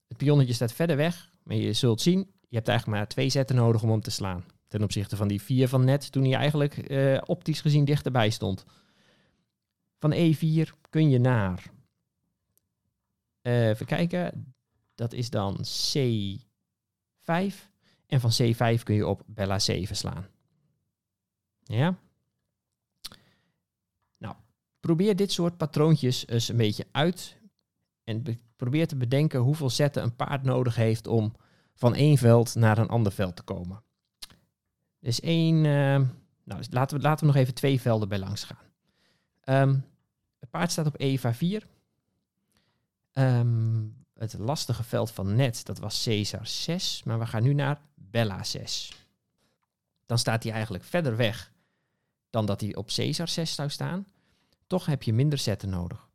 het 0.08 0.18
pionnetje 0.18 0.54
staat 0.54 0.74
verder 0.74 0.98
weg, 0.98 1.30
maar 1.44 1.56
je 1.56 1.74
zult 1.74 2.02
zien, 2.02 2.20
je 2.50 2.56
hebt 2.56 2.68
eigenlijk 2.68 2.98
maar 2.98 3.08
twee 3.08 3.30
zetten 3.30 3.56
nodig 3.56 3.84
om 3.84 3.90
hem 3.90 4.02
te 4.02 4.12
slaan. 4.12 4.46
Ten 4.68 4.84
opzichte 4.84 5.16
van 5.16 5.28
die 5.28 5.42
vier 5.42 5.68
van 5.68 5.84
net, 5.84 6.12
toen 6.12 6.24
hij 6.24 6.34
eigenlijk 6.34 6.90
uh, 6.90 7.22
optisch 7.26 7.62
gezien 7.62 7.86
dichterbij 7.86 8.30
stond. 8.30 8.66
Van 10.06 10.14
E4 10.14 10.70
kun 10.90 11.10
je 11.10 11.20
naar, 11.20 11.72
uh, 13.42 13.68
even 13.68 13.86
kijken, 13.86 14.56
dat 14.96 15.14
is 15.14 15.30
dan 15.30 15.58
C5. 15.58 17.54
En 18.06 18.20
van 18.20 18.32
C5 18.32 18.84
kun 18.84 18.96
je 18.96 19.08
op 19.08 19.24
Bella 19.26 19.60
7 19.60 19.96
slaan. 19.96 20.28
Ja? 21.64 21.98
Nou, 24.18 24.36
probeer 24.80 25.16
dit 25.16 25.32
soort 25.32 25.58
patroontjes 25.58 26.28
eens 26.28 26.50
een 26.50 26.58
beetje 26.58 26.88
uit. 26.92 27.38
En 28.04 28.24
probeer 28.56 28.88
te 28.88 28.96
bedenken 28.96 29.40
hoeveel 29.40 29.70
zetten 29.70 30.04
een 30.04 30.16
paard 30.16 30.44
nodig 30.44 30.76
heeft 30.76 31.08
om 31.08 31.36
van 31.74 31.96
één 31.96 32.18
veld 32.18 32.56
naar 32.56 32.78
een 32.78 32.90
ander 32.90 33.12
veld 33.12 33.36
te 33.36 33.44
komen. 33.44 33.84
Dus 35.00 35.20
één, 35.20 35.56
uh, 35.56 36.02
nou, 36.44 36.64
laten, 36.70 36.98
we, 36.98 37.04
laten 37.04 37.28
we 37.28 37.34
nog 37.34 37.42
even 37.42 37.54
twee 37.54 37.82
velden 37.82 38.10
bij 38.10 38.20
langs 38.20 38.44
gaan. 38.44 38.64
Um, 39.70 39.94
het 40.40 40.50
paard 40.50 40.72
staat 40.72 40.86
op 40.86 41.00
Eva 41.00 41.34
4. 41.34 41.68
Um, 43.14 44.06
het 44.14 44.34
lastige 44.34 44.84
veld 44.84 45.12
van 45.12 45.36
net, 45.36 45.66
dat 45.66 45.78
was 45.78 46.04
Caesar 46.04 46.48
6, 46.48 47.04
maar 47.04 47.20
we 47.20 47.26
gaan 47.26 47.44
nu 47.44 47.54
naar 47.54 47.82
Bella 47.96 48.44
6. 48.44 48.92
Dan 50.06 50.18
staat 50.18 50.44
hij 50.44 50.52
eigenlijk 50.52 50.84
verder 50.84 51.16
weg 51.16 51.52
dan 52.30 52.46
dat 52.46 52.62
hij 52.62 52.76
op 52.76 52.88
Caesar 52.88 53.28
6 53.28 53.56
zou 53.56 53.70
staan. 53.70 54.08
Toch 54.68 54.86
heb 54.86 55.04
je 55.04 55.14
minder 55.14 55.38
zetten 55.38 55.70
nodig. 55.70 56.10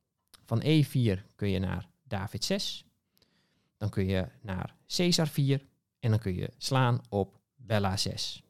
Van 0.45 0.63
E4 0.63 1.35
kun 1.35 1.49
je 1.49 1.59
naar 1.59 1.89
David 2.03 2.45
6. 2.45 2.85
Dan 3.77 3.91
kun 3.91 4.07
je 4.07 4.29
naar 4.41 4.75
Caesar 4.87 5.29
4 5.29 5.67
en 5.99 6.11
dan 6.11 6.19
kun 6.19 6.35
je 6.35 6.51
slaan 6.59 7.01
op 7.09 7.41
Bella 7.57 7.97
6. 7.97 8.43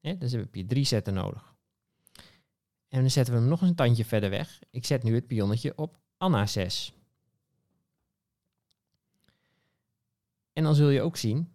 Ja, 0.00 0.12
dus 0.12 0.32
heb 0.32 0.54
je 0.54 0.66
drie 0.66 0.84
zetten 0.84 1.14
nodig. 1.14 1.55
En 2.88 3.00
dan 3.00 3.10
zetten 3.10 3.34
we 3.34 3.40
hem 3.40 3.48
nog 3.48 3.62
een 3.62 3.74
tandje 3.74 4.04
verder 4.04 4.30
weg. 4.30 4.60
Ik 4.70 4.84
zet 4.84 5.02
nu 5.02 5.14
het 5.14 5.26
pionnetje 5.26 5.76
op 5.76 5.98
Anna 6.16 6.46
6. 6.46 6.92
En 10.52 10.62
dan 10.62 10.74
zul 10.74 10.88
je 10.88 11.02
ook 11.02 11.16
zien, 11.16 11.54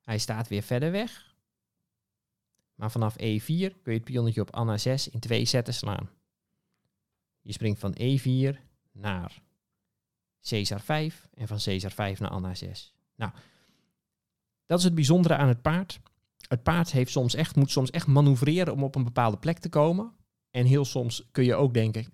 hij 0.00 0.18
staat 0.18 0.48
weer 0.48 0.62
verder 0.62 0.90
weg. 0.90 1.34
Maar 2.74 2.90
vanaf 2.90 3.14
E4 3.14 3.46
kun 3.46 3.80
je 3.82 3.90
het 3.92 4.04
pionnetje 4.04 4.40
op 4.40 4.54
Anna 4.54 4.78
6 4.78 5.08
in 5.08 5.20
twee 5.20 5.44
zetten 5.44 5.74
slaan. 5.74 6.10
Je 7.40 7.52
springt 7.52 7.80
van 7.80 7.96
E4 8.00 8.56
naar 8.92 9.42
Caesar 10.42 10.80
5 10.80 11.28
en 11.34 11.48
van 11.48 11.58
Caesar 11.58 11.90
5 11.90 12.20
naar 12.20 12.30
Anna 12.30 12.54
6. 12.54 12.94
Nou, 13.14 13.32
dat 14.66 14.78
is 14.78 14.84
het 14.84 14.94
bijzondere 14.94 15.36
aan 15.36 15.48
het 15.48 15.62
paard. 15.62 16.00
Het 16.48 16.62
paard 16.62 16.92
heeft 16.92 17.10
soms 17.10 17.34
echt, 17.34 17.56
moet 17.56 17.70
soms 17.70 17.90
echt 17.90 18.06
manoeuvreren 18.06 18.72
om 18.72 18.82
op 18.82 18.94
een 18.94 19.04
bepaalde 19.04 19.36
plek 19.36 19.58
te 19.58 19.68
komen. 19.68 20.12
En 20.50 20.66
heel 20.66 20.84
soms 20.84 21.28
kun 21.30 21.44
je 21.44 21.54
ook 21.54 21.74
denken, 21.74 22.06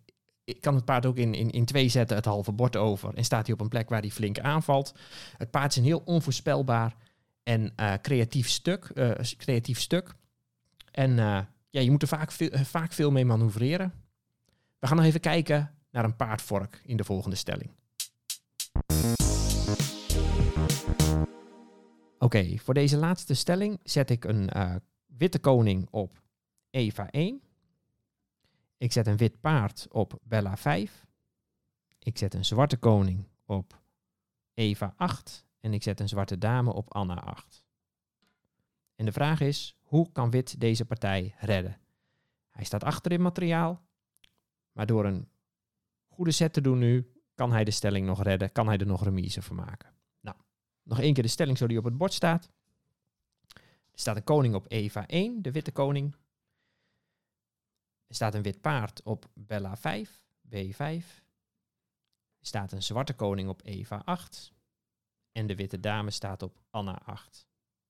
kan 0.61 0.75
het 0.75 0.85
paard 0.85 1.07
ook 1.07 1.17
in, 1.17 1.35
in, 1.35 1.51
in 1.51 1.65
twee 1.65 1.89
zetten 1.89 2.17
het 2.17 2.25
halve 2.25 2.53
bord 2.53 2.77
over 2.77 3.15
en 3.15 3.25
staat 3.25 3.47
hij 3.47 3.55
op 3.55 3.61
een 3.61 3.69
plek 3.69 3.89
waar 3.89 4.01
hij 4.01 4.11
flink 4.11 4.39
aanvalt. 4.39 4.95
Het 5.37 5.51
paard 5.51 5.71
is 5.71 5.77
een 5.77 5.85
heel 5.85 6.03
onvoorspelbaar 6.05 6.97
en 7.43 7.73
uh, 7.81 7.95
creatief, 8.03 8.49
stuk, 8.49 8.91
uh, 8.95 9.11
creatief 9.37 9.81
stuk. 9.81 10.15
En 10.91 11.11
uh, 11.11 11.41
ja, 11.71 11.81
je 11.81 11.91
moet 11.91 12.03
er 12.03 12.09
vaak 12.09 12.33
veel, 12.33 12.51
vaak 12.53 12.93
veel 12.93 13.11
mee 13.11 13.25
manoeuvreren. 13.25 13.93
We 14.79 14.87
gaan 14.87 14.97
nog 14.97 15.07
even 15.07 15.21
kijken 15.21 15.71
naar 15.91 16.05
een 16.05 16.17
paardvork 16.17 16.83
in 16.85 16.97
de 16.97 17.05
volgende 17.05 17.37
stelling. 17.37 17.71
Oké, 22.23 22.59
voor 22.59 22.75
deze 22.75 22.97
laatste 22.97 23.35
stelling 23.35 23.81
zet 23.83 24.11
ik 24.11 24.25
een 24.25 24.51
witte 25.07 25.39
koning 25.39 25.89
op 25.91 26.23
Eva 26.71 27.11
1. 27.11 27.43
Ik 28.77 28.93
zet 28.93 29.07
een 29.07 29.17
wit 29.17 29.41
paard 29.41 29.87
op 29.91 30.19
Bella 30.23 30.57
5. 30.57 31.07
Ik 31.99 32.19
zet 32.19 32.35
een 32.35 32.45
zwarte 32.45 32.77
koning 32.77 33.29
op 33.45 33.81
Eva 34.55 34.95
8. 34.97 35.45
En 35.61 35.73
ik 35.73 35.83
zet 35.83 36.01
een 36.01 36.09
zwarte 36.09 36.39
dame 36.39 36.73
op 36.73 36.95
Anna 36.95 37.21
8. 37.23 37.65
En 38.95 39.05
de 39.05 39.13
vraag 39.13 39.41
is, 39.41 39.77
hoe 39.83 40.13
kan 40.13 40.31
wit 40.31 40.61
deze 40.61 40.85
partij 40.85 41.35
redden? 41.39 41.81
Hij 42.51 42.65
staat 42.65 42.85
achter 42.85 43.13
in 43.13 43.23
materiaal, 43.23 43.83
maar 44.73 44.87
door 44.87 45.05
een 45.05 45.29
goede 46.09 46.33
set 46.33 46.53
te 46.53 46.61
doen 46.61 46.79
nu, 46.79 47.13
kan 47.35 47.53
hij 47.53 47.65
de 47.65 47.71
stelling 47.71 48.07
nog 48.07 48.23
redden, 48.23 48.53
kan 48.53 48.67
hij 48.67 48.79
er 48.79 48.87
nog 48.87 49.05
remise 49.05 49.43
van 49.43 49.57
maken. 49.57 50.02
Nog 50.83 51.01
één 51.01 51.15
keer 51.15 51.23
de 51.23 51.29
stelling 51.29 51.59
zo 51.59 51.67
die 51.67 51.79
op 51.79 51.85
het 51.85 51.97
bord 51.97 52.13
staat. 52.13 52.51
Er 53.93 53.99
staat 53.99 54.17
een 54.17 54.25
koning 54.25 54.55
op 54.55 54.65
Eva 54.69 55.07
1, 55.07 55.43
de 55.43 55.53
witte 55.53 55.73
koning. 55.73 56.17
Er 58.07 58.15
staat 58.15 58.35
een 58.35 58.43
wit 58.43 58.61
paard 58.61 59.03
op 59.03 59.29
Bella 59.35 59.77
5, 59.77 60.25
B5. 60.49 60.79
Er 60.79 62.49
staat 62.49 62.73
een 62.73 62.83
zwarte 62.83 63.15
koning 63.15 63.49
op 63.49 63.61
Eva 63.65 64.03
8. 64.05 64.53
En 65.33 65.47
de 65.47 65.57
witte 65.57 65.81
dame 65.81 66.11
staat 66.11 66.43
op 66.43 66.59
Anna 66.71 67.03
8. 67.05 67.47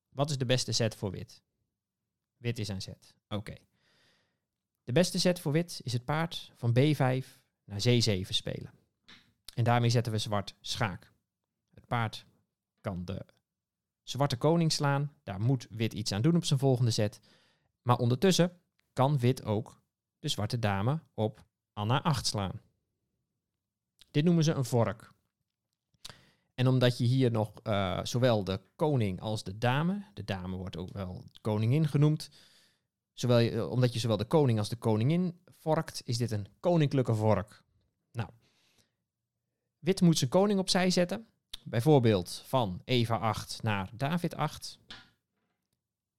Wat 0.08 0.30
is 0.30 0.38
de 0.38 0.46
beste 0.46 0.72
set 0.72 0.94
voor 0.94 1.10
wit? 1.10 1.42
Wit 2.36 2.58
is 2.58 2.68
een 2.68 2.82
set. 2.82 3.14
Oké. 3.28 3.54
De 4.84 4.92
beste 4.92 5.18
set 5.18 5.40
voor 5.40 5.52
wit 5.52 5.80
is 5.84 5.92
het 5.92 6.04
paard 6.04 6.52
van 6.54 6.70
B5 6.70 7.26
naar 7.64 7.80
C7 7.88 8.28
spelen. 8.28 8.72
En 9.54 9.64
daarmee 9.64 9.90
zetten 9.90 10.12
we 10.12 10.18
zwart 10.18 10.54
schaak. 10.60 11.12
Het 11.74 11.86
paard 11.86 12.26
kan 12.82 13.04
de 13.04 13.26
zwarte 14.02 14.36
koning 14.36 14.72
slaan. 14.72 15.12
Daar 15.22 15.40
moet 15.40 15.66
wit 15.70 15.92
iets 15.92 16.12
aan 16.12 16.22
doen 16.22 16.36
op 16.36 16.44
zijn 16.44 16.58
volgende 16.58 16.90
set. 16.90 17.20
Maar 17.82 17.96
ondertussen 17.96 18.60
kan 18.92 19.18
wit 19.18 19.44
ook 19.44 19.80
de 20.18 20.28
zwarte 20.28 20.58
dame 20.58 21.02
op 21.14 21.44
Anna 21.72 22.02
8 22.02 22.26
slaan. 22.26 22.60
Dit 24.10 24.24
noemen 24.24 24.44
ze 24.44 24.52
een 24.52 24.64
vork. 24.64 25.12
En 26.54 26.66
omdat 26.66 26.98
je 26.98 27.04
hier 27.04 27.30
nog 27.30 27.52
uh, 27.62 28.00
zowel 28.02 28.44
de 28.44 28.60
koning 28.76 29.20
als 29.20 29.42
de 29.42 29.58
dame, 29.58 30.04
de 30.14 30.24
dame 30.24 30.56
wordt 30.56 30.76
ook 30.76 30.92
wel 30.92 31.24
koningin 31.40 31.88
genoemd, 31.88 32.30
zowel, 33.12 33.40
uh, 33.40 33.70
omdat 33.70 33.92
je 33.92 33.98
zowel 33.98 34.16
de 34.16 34.24
koning 34.24 34.58
als 34.58 34.68
de 34.68 34.76
koningin 34.76 35.40
vorkt, 35.44 36.02
is 36.04 36.16
dit 36.16 36.30
een 36.30 36.46
koninklijke 36.60 37.14
vork. 37.14 37.64
Nou, 38.12 38.30
wit 39.78 40.00
moet 40.00 40.18
zijn 40.18 40.30
koning 40.30 40.58
opzij 40.58 40.90
zetten, 40.90 41.26
bijvoorbeeld 41.64 42.42
van 42.46 42.82
Eva 42.84 43.16
8 43.16 43.62
naar 43.62 43.90
David 43.92 44.34
8. 44.34 44.78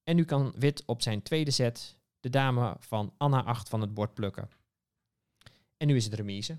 En 0.03 0.15
nu 0.15 0.25
kan 0.25 0.53
wit 0.57 0.83
op 0.85 1.01
zijn 1.01 1.21
tweede 1.21 1.51
zet 1.51 1.97
de 2.19 2.29
dame 2.29 2.75
van 2.79 3.13
Anna 3.17 3.43
8 3.43 3.69
van 3.69 3.81
het 3.81 3.93
bord 3.93 4.13
plukken. 4.13 4.49
En 5.77 5.87
nu 5.87 5.95
is 5.95 6.05
het 6.05 6.13
remise. 6.13 6.57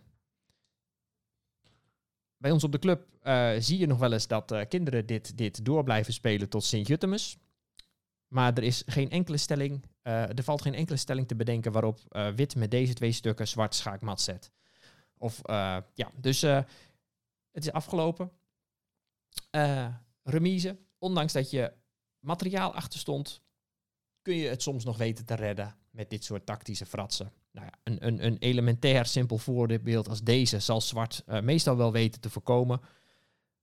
Bij 2.36 2.50
ons 2.50 2.64
op 2.64 2.72
de 2.72 2.78
club 2.78 3.08
uh, 3.22 3.52
zie 3.58 3.78
je 3.78 3.86
nog 3.86 3.98
wel 3.98 4.12
eens 4.12 4.26
dat 4.26 4.52
uh, 4.52 4.60
kinderen 4.68 5.06
dit, 5.06 5.36
dit 5.36 5.64
door 5.64 5.84
blijven 5.84 6.12
spelen 6.12 6.48
tot 6.48 6.64
Sint-Jutemus. 6.64 7.38
Maar 8.28 8.52
er 8.54 8.62
is 8.62 8.82
geen 8.86 9.10
enkele 9.10 9.36
stelling, 9.36 9.84
uh, 10.02 10.28
er 10.28 10.42
valt 10.42 10.62
geen 10.62 10.74
enkele 10.74 10.98
stelling 10.98 11.28
te 11.28 11.36
bedenken 11.36 11.72
waarop 11.72 11.98
wit 12.34 12.56
met 12.56 12.70
deze 12.70 12.94
twee 12.94 13.12
stukken 13.12 13.48
zwart 13.48 13.74
schaakmat 13.74 14.20
zet. 14.20 14.52
Of 15.18 15.40
ja, 15.94 16.10
dus 16.14 16.40
het 16.40 17.64
is 17.64 17.72
afgelopen. 17.72 18.30
Remise, 20.22 20.78
ondanks 20.98 21.32
dat 21.32 21.50
je 21.50 21.72
materiaal 22.20 22.74
achter 22.74 22.98
stond, 22.98 23.42
kun 24.22 24.36
je 24.36 24.48
het 24.48 24.62
soms 24.62 24.84
nog 24.84 24.96
weten 24.96 25.24
te 25.24 25.34
redden 25.34 25.76
met 25.90 26.10
dit 26.10 26.24
soort 26.24 26.46
tactische 26.46 26.86
fratsen. 26.86 27.32
Nou 27.50 27.66
ja, 27.66 27.72
een, 27.82 28.06
een, 28.06 28.24
een 28.24 28.38
elementair 28.38 29.06
simpel 29.06 29.38
voorbeeld 29.38 30.08
als 30.08 30.22
deze 30.22 30.58
zal 30.58 30.80
zwart 30.80 31.22
uh, 31.28 31.40
meestal 31.40 31.76
wel 31.76 31.92
weten 31.92 32.20
te 32.20 32.30
voorkomen. 32.30 32.80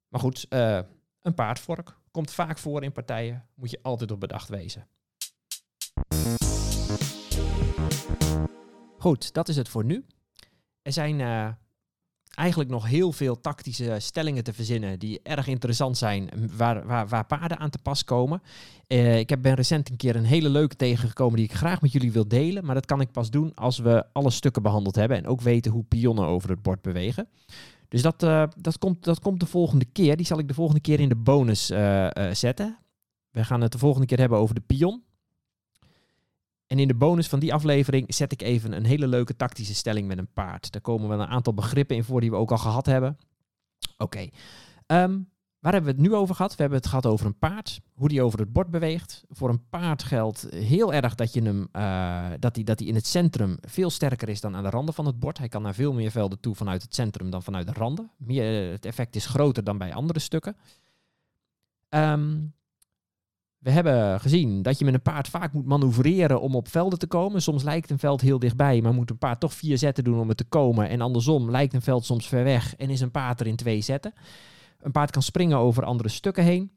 Maar 0.07 0.19
goed, 0.19 0.45
uh, 0.49 0.79
een 1.21 1.33
paardvork 1.33 1.97
komt 2.11 2.31
vaak 2.31 2.57
voor 2.57 2.83
in 2.83 2.91
partijen, 2.91 3.47
moet 3.53 3.71
je 3.71 3.79
altijd 3.81 4.11
op 4.11 4.19
bedacht 4.19 4.49
wezen. 4.49 4.87
Goed, 8.97 9.33
dat 9.33 9.47
is 9.47 9.55
het 9.55 9.69
voor 9.69 9.85
nu. 9.85 10.05
er 10.81 10.91
zijn 10.93 11.19
eigenlijk 12.31 12.69
nog 12.69 12.87
heel 12.87 13.11
veel 13.11 13.39
tactische 13.39 13.95
stellingen 13.99 14.43
te 14.43 14.53
verzinnen 14.53 14.99
die 14.99 15.19
erg 15.23 15.47
interessant 15.47 15.97
zijn, 15.97 16.29
waar, 16.55 16.85
waar, 16.85 17.07
waar 17.07 17.25
paarden 17.25 17.59
aan 17.59 17.69
te 17.69 17.77
pas 17.77 18.03
komen. 18.03 18.41
Uh, 18.87 19.19
ik 19.19 19.29
heb, 19.29 19.41
ben 19.41 19.53
recent 19.53 19.89
een 19.89 19.97
keer 19.97 20.15
een 20.15 20.25
hele 20.25 20.49
leuke 20.49 20.75
tegengekomen 20.75 21.35
die 21.35 21.45
ik 21.45 21.53
graag 21.53 21.81
met 21.81 21.91
jullie 21.91 22.11
wil 22.11 22.27
delen, 22.27 22.65
maar 22.65 22.75
dat 22.75 22.85
kan 22.85 23.01
ik 23.01 23.11
pas 23.11 23.29
doen 23.29 23.51
als 23.55 23.77
we 23.77 24.05
alle 24.13 24.29
stukken 24.29 24.61
behandeld 24.61 24.95
hebben 24.95 25.17
en 25.17 25.27
ook 25.27 25.41
weten 25.41 25.71
hoe 25.71 25.83
pionnen 25.83 26.25
over 26.25 26.49
het 26.49 26.61
bord 26.61 26.81
bewegen. 26.81 27.27
Dus 27.87 28.01
dat, 28.01 28.23
uh, 28.23 28.43
dat, 28.57 28.77
komt, 28.77 29.03
dat 29.03 29.19
komt 29.19 29.39
de 29.39 29.45
volgende 29.45 29.85
keer. 29.85 30.17
Die 30.17 30.25
zal 30.25 30.39
ik 30.39 30.47
de 30.47 30.53
volgende 30.53 30.81
keer 30.81 30.99
in 30.99 31.09
de 31.09 31.15
bonus 31.15 31.65
zetten. 32.31 32.77
We 33.31 33.43
gaan 33.43 33.61
het 33.61 33.71
de 33.71 33.77
volgende 33.77 34.07
keer 34.07 34.19
hebben 34.19 34.37
over 34.37 34.55
de 34.55 34.61
pion. 34.61 35.03
En 36.71 36.79
in 36.79 36.87
de 36.87 36.95
bonus 36.95 37.27
van 37.27 37.39
die 37.39 37.53
aflevering 37.53 38.13
zet 38.13 38.31
ik 38.31 38.41
even 38.41 38.71
een 38.71 38.85
hele 38.85 39.07
leuke 39.07 39.35
tactische 39.35 39.75
stelling 39.75 40.07
met 40.07 40.17
een 40.17 40.33
paard. 40.33 40.71
Daar 40.71 40.81
komen 40.81 41.09
wel 41.09 41.21
een 41.21 41.27
aantal 41.27 41.53
begrippen 41.53 41.95
in 41.95 42.03
voor 42.03 42.21
die 42.21 42.29
we 42.29 42.35
ook 42.35 42.51
al 42.51 42.57
gehad 42.57 42.85
hebben. 42.85 43.17
Oké, 43.97 44.29
ehm, 44.85 45.19
waar 45.59 45.73
hebben 45.73 45.95
we 45.95 46.01
het 46.01 46.09
nu 46.09 46.15
over 46.15 46.35
gehad? 46.35 46.51
We 46.55 46.61
hebben 46.61 46.77
het 46.79 46.87
gehad 46.87 47.05
over 47.05 47.25
een 47.25 47.37
paard, 47.37 47.81
hoe 47.93 48.07
die 48.07 48.21
over 48.21 48.39
het 48.39 48.53
bord 48.53 48.69
beweegt. 48.69 49.23
Voor 49.29 49.49
een 49.49 49.69
paard 49.69 50.03
geldt 50.03 50.47
heel 50.49 50.93
erg 50.93 51.15
dat, 51.15 51.33
je 51.33 51.41
hem, 51.41 51.67
uh, 51.73 52.29
dat, 52.39 52.55
hij, 52.55 52.63
dat 52.63 52.79
hij 52.79 52.87
in 52.87 52.95
het 52.95 53.07
centrum 53.07 53.57
veel 53.61 53.89
sterker 53.89 54.29
is 54.29 54.41
dan 54.41 54.55
aan 54.55 54.63
de 54.63 54.69
randen 54.69 54.93
van 54.93 55.05
het 55.05 55.19
bord. 55.19 55.37
Hij 55.37 55.47
kan 55.47 55.61
naar 55.61 55.73
veel 55.73 55.93
meer 55.93 56.11
velden 56.11 56.39
toe 56.39 56.55
vanuit 56.55 56.81
het 56.81 56.95
centrum 56.95 57.29
dan 57.29 57.43
vanuit 57.43 57.67
de 57.67 57.73
randen. 57.73 58.11
Meer, 58.17 58.71
het 58.71 58.85
effect 58.85 59.15
is 59.15 59.25
groter 59.25 59.63
dan 59.63 59.77
bij 59.77 59.93
andere 59.93 60.19
stukken. 60.19 60.55
Um, 61.89 62.53
we 63.61 63.71
hebben 63.71 64.19
gezien 64.19 64.61
dat 64.61 64.79
je 64.79 64.85
met 64.85 64.93
een 64.93 65.01
paard 65.01 65.27
vaak 65.27 65.53
moet 65.53 65.65
manoeuvreren 65.65 66.41
om 66.41 66.55
op 66.55 66.67
velden 66.67 66.99
te 66.99 67.07
komen. 67.07 67.41
Soms 67.41 67.63
lijkt 67.63 67.89
een 67.89 67.99
veld 67.99 68.21
heel 68.21 68.39
dichtbij, 68.39 68.81
maar 68.81 68.93
moet 68.93 69.09
een 69.09 69.17
paard 69.17 69.39
toch 69.39 69.53
vier 69.53 69.77
zetten 69.77 70.03
doen 70.03 70.19
om 70.19 70.29
er 70.29 70.35
te 70.35 70.43
komen. 70.43 70.89
En 70.89 71.01
andersom 71.01 71.51
lijkt 71.51 71.73
een 71.73 71.81
veld 71.81 72.05
soms 72.05 72.27
ver 72.27 72.43
weg 72.43 72.75
en 72.75 72.89
is 72.89 73.01
een 73.01 73.11
paard 73.11 73.39
er 73.39 73.47
in 73.47 73.55
twee 73.55 73.81
zetten. 73.81 74.13
Een 74.79 74.91
paard 74.91 75.11
kan 75.11 75.21
springen 75.21 75.57
over 75.57 75.83
andere 75.83 76.09
stukken 76.09 76.43
heen. 76.43 76.71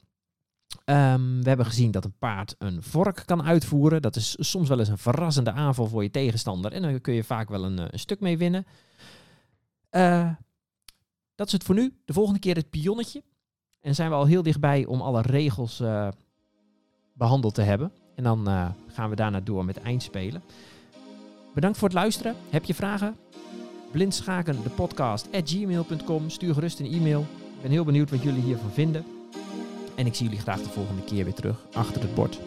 Um, 0.85 1.41
we 1.41 1.47
hebben 1.47 1.65
gezien 1.65 1.91
dat 1.91 2.05
een 2.05 2.17
paard 2.19 2.55
een 2.57 2.83
vork 2.83 3.23
kan 3.25 3.43
uitvoeren. 3.43 4.01
Dat 4.01 4.15
is 4.15 4.35
soms 4.39 4.69
wel 4.69 4.79
eens 4.79 4.89
een 4.89 4.97
verrassende 4.97 5.51
aanval 5.51 5.87
voor 5.87 6.03
je 6.03 6.11
tegenstander. 6.11 6.71
En 6.71 6.81
dan 6.81 7.01
kun 7.01 7.13
je 7.13 7.23
vaak 7.23 7.49
wel 7.49 7.63
een, 7.63 7.77
een 7.77 7.99
stuk 7.99 8.19
mee 8.19 8.37
winnen. 8.37 8.65
Uh, 9.91 10.29
dat 11.35 11.47
is 11.47 11.53
het 11.53 11.63
voor 11.63 11.75
nu. 11.75 11.93
De 12.05 12.13
volgende 12.13 12.39
keer 12.39 12.55
het 12.55 12.69
pionnetje. 12.69 13.23
En 13.81 13.95
zijn 13.95 14.09
we 14.09 14.15
al 14.15 14.25
heel 14.25 14.43
dichtbij 14.43 14.85
om 14.85 15.01
alle 15.01 15.21
regels 15.21 15.79
uh, 15.81 16.07
behandeld 17.17 17.53
te 17.53 17.61
hebben. 17.61 17.91
En 18.15 18.23
dan 18.23 18.49
uh, 18.49 18.69
gaan 18.87 19.09
we 19.09 19.15
daarna 19.15 19.39
door 19.39 19.65
met 19.65 19.77
eindspelen. 19.77 20.43
Bedankt 21.53 21.77
voor 21.77 21.87
het 21.87 21.97
luisteren. 21.97 22.35
Heb 22.49 22.65
je 22.65 22.73
vragen? 22.73 23.15
Blindschaken 23.91 24.63
de 24.63 24.69
podcast 24.69 25.27
at 25.31 25.49
gmail.com. 25.49 26.29
Stuur 26.29 26.53
gerust 26.53 26.79
een 26.79 26.91
e-mail. 26.91 27.21
Ik 27.21 27.61
ben 27.61 27.71
heel 27.71 27.83
benieuwd 27.83 28.09
wat 28.09 28.23
jullie 28.23 28.41
hiervan 28.41 28.71
vinden. 28.71 29.05
En 29.95 30.05
ik 30.05 30.15
zie 30.15 30.25
jullie 30.25 30.41
graag 30.41 30.61
de 30.61 30.69
volgende 30.69 31.03
keer 31.03 31.23
weer 31.23 31.33
terug 31.33 31.65
achter 31.73 32.01
het 32.01 32.15
bord. 32.15 32.39